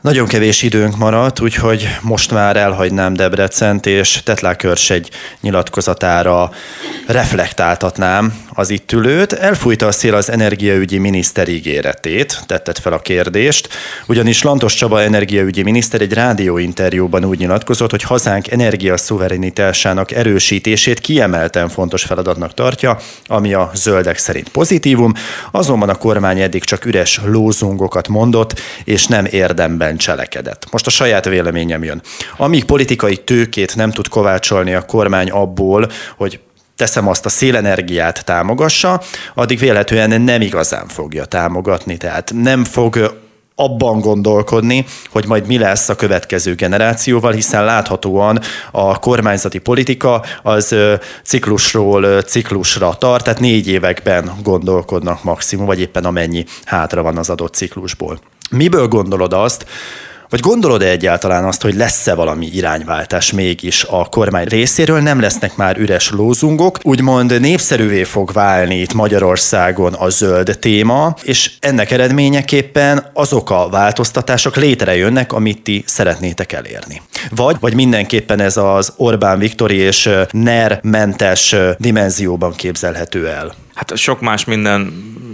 [0.02, 5.10] Nagyon kevés időnk maradt, úgyhogy most már elhagynám Debrecent, és Tetlák egy
[5.42, 6.52] nyilatkozatára
[7.08, 9.34] reflektáltatnám az itt ülőt.
[9.34, 13.70] Elfújta a szél az energiaügyi miniszter ígéretét, tettet fel a kérdést,
[14.08, 22.04] ugyanis Lantos Csaba energiaügyi miniszter egy rádióinterjúban úgy nyilatkozott, hogy hazánk energiaszuverenitásának erősítését kiemelten fontos
[22.04, 25.14] feladatnak tartja, ami a zöldek szerint pozitívum,
[25.52, 30.72] azonban a kormány eddig csak üres lózungokat mondott, és nem érdemben ellen cselekedett.
[30.72, 32.02] Most a saját véleményem jön.
[32.38, 36.40] Amíg politikai tőkét nem tud kovácsolni a kormány abból, hogy
[36.76, 39.02] teszem azt a szélenergiát támogassa,
[39.34, 43.20] addig véletlenül nem igazán fogja támogatni, tehát nem fog
[43.56, 48.40] abban gondolkodni, hogy majd mi lesz a következő generációval, hiszen láthatóan
[48.72, 50.76] a kormányzati politika az
[51.24, 57.54] ciklusról ciklusra tart, tehát négy években gondolkodnak maximum, vagy éppen amennyi hátra van az adott
[57.54, 58.20] ciklusból.
[58.52, 59.66] Miből gondolod azt,
[60.32, 65.00] vagy gondolod-e egyáltalán azt, hogy lesz-e valami irányváltás mégis a kormány részéről?
[65.00, 71.52] Nem lesznek már üres lózungok, úgymond népszerűvé fog válni itt Magyarországon a zöld téma, és
[71.60, 77.02] ennek eredményeképpen azok a változtatások létrejönnek, amit ti szeretnétek elérni.
[77.36, 83.54] Vagy, vagy mindenképpen ez az Orbán Viktori és NER mentes dimenzióban képzelhető el?
[83.82, 84.80] Hát sok más minden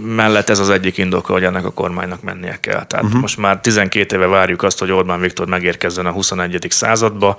[0.04, 2.84] mellett ez az egyik indoka, hogy ennek a kormánynak mennie kell.
[2.84, 3.20] Tehát uh-huh.
[3.20, 6.66] most már 12 éve várjuk azt, hogy Orbán Viktor megérkezzen a 21.
[6.68, 7.38] századba.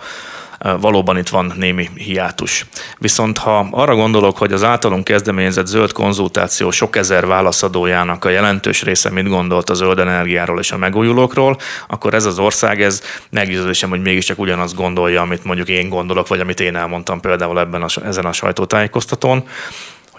[0.80, 2.66] valóban itt van némi hiátus.
[2.97, 8.84] Viszont ha arra gondolok, hogy az általunk kezdeményezett zöld konzultáció sok ezer válaszadójának a jelentős
[8.84, 11.57] része mit gondolt a zöld energiáról és a megújulókról,
[11.88, 16.39] akkor ez az ország, ez meggyőződésem, hogy mégiscsak ugyanazt gondolja, amit mondjuk én gondolok, vagy
[16.39, 19.43] amit én elmondtam például ebben a, ezen a sajtótájékoztatón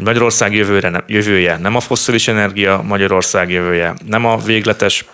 [0.01, 5.05] hogy Magyarország jövőre, jövője nem a fosszilis energia, Magyarország jövője nem a végletes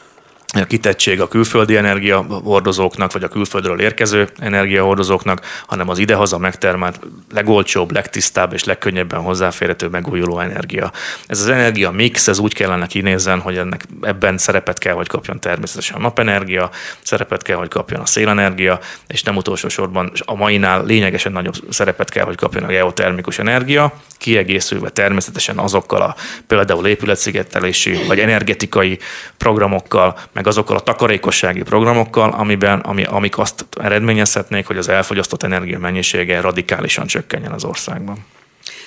[0.53, 7.01] a kitettség a külföldi energiahordozóknak, vagy a külföldről érkező energiahordozóknak, hanem az idehaza megtermelt
[7.33, 10.93] legolcsóbb, legtisztább és legkönnyebben hozzáférhető megújuló energia.
[11.27, 15.41] Ez az energia mix, ez úgy kellene kinézzen, hogy ennek ebben szerepet kell, hogy kapjon
[15.41, 16.71] természetesen a napenergia,
[17.03, 22.11] szerepet kell, hogy kapjon a szélenergia, és nem utolsó sorban a mainál lényegesen nagyobb szerepet
[22.11, 26.17] kell, hogy kapjon a geotermikus energia, kiegészülve természetesen azokkal a
[26.47, 28.99] például épületszigetelési vagy energetikai
[29.37, 35.79] programokkal, meg azokkal a takarékossági programokkal, amiben, ami, amik azt eredményezhetnék, hogy az elfogyasztott energia
[35.79, 38.25] mennyisége radikálisan csökkenjen az országban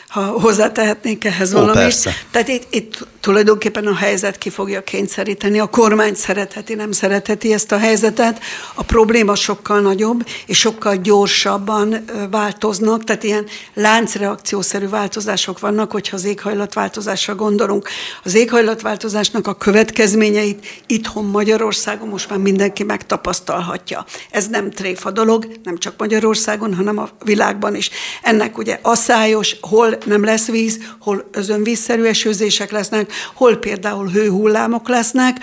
[0.10, 1.76] ha hozzátehetnék ehhez valamit.
[1.76, 2.12] Ó, persze.
[2.32, 5.60] Tehát itt, itt tulajdonképpen a helyzet ki fogja kényszeríteni.
[5.60, 8.39] A kormány szeretheti, nem szeretheti ezt a helyzetet.
[8.74, 16.26] A probléma sokkal nagyobb, és sokkal gyorsabban változnak, tehát ilyen láncreakciószerű változások vannak, hogyha az
[16.26, 17.89] éghajlatváltozásra gondolunk.
[18.24, 24.05] Az éghajlatváltozásnak a következményeit itthon Magyarországon most már mindenki megtapasztalhatja.
[24.32, 27.89] Ez nem tréfa dolog, nem csak Magyarországon, hanem a világban is.
[28.22, 35.38] Ennek ugye asszályos, hol nem lesz víz, hol özönvízszerű esőzések lesznek, hol például hőhullámok lesznek,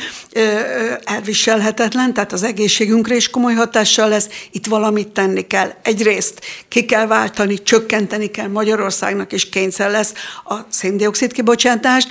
[1.04, 5.70] elviselhetetlen, tehát az egészségünkre is komoly hatással lesz, itt valamit tenni kell.
[5.82, 10.12] Egyrészt ki kell váltani, csökkenteni kell Magyarországnak, is kényszer lesz
[10.44, 12.10] a széndiokszid kibocsátást,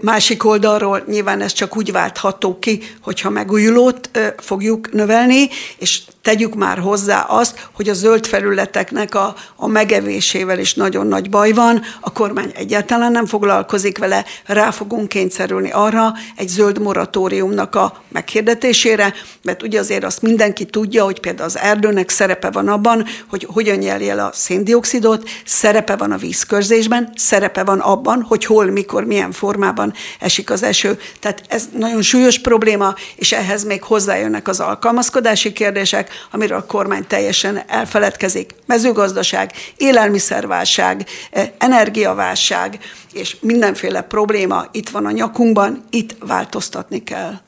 [0.00, 5.48] másik oldalról nyilván ez csak úgy váltható ki, hogyha megújulót fogjuk növelni,
[5.78, 11.30] és tegyük már hozzá azt, hogy a zöld felületeknek a, a megevésével is nagyon nagy
[11.30, 17.74] baj van, a kormány egyáltalán nem foglalkozik vele, rá fogunk kényszerülni arra egy zöld moratóriumnak
[17.74, 23.04] a meghirdetésére, mert ugye azért azt mindenki tudja, hogy például az erdőnek szerepe van abban,
[23.28, 28.64] hogy hogyan nyelje el a széndiokszidot, szerepe van a vízkörzésben, szerepe van abban, hogy hol,
[28.64, 30.98] mikor, milyen formában esik az eső.
[31.20, 37.06] Tehát ez nagyon súlyos probléma, és ehhez még hozzájönnek az alkalmazkodási kérdések, amiről a kormány
[37.06, 38.54] teljesen elfeledkezik.
[38.66, 42.78] Mezőgazdaság, élelmiszerválság, eh, energiaválság,
[43.12, 47.40] és mindenféle probléma itt van a nyakunkban, itt változtatni kell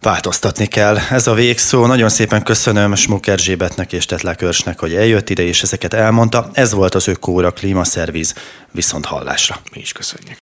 [0.00, 0.98] változtatni kell.
[1.10, 1.86] Ez a végszó.
[1.86, 6.50] Nagyon szépen köszönöm Smuk Erzsébetnek és Tetlekörsnek, hogy eljött ide, és ezeket elmondta.
[6.52, 8.34] Ez volt az Ökóra Klímaszerviz.
[8.70, 9.56] Viszont hallásra.
[9.72, 10.38] Mi is köszönjük.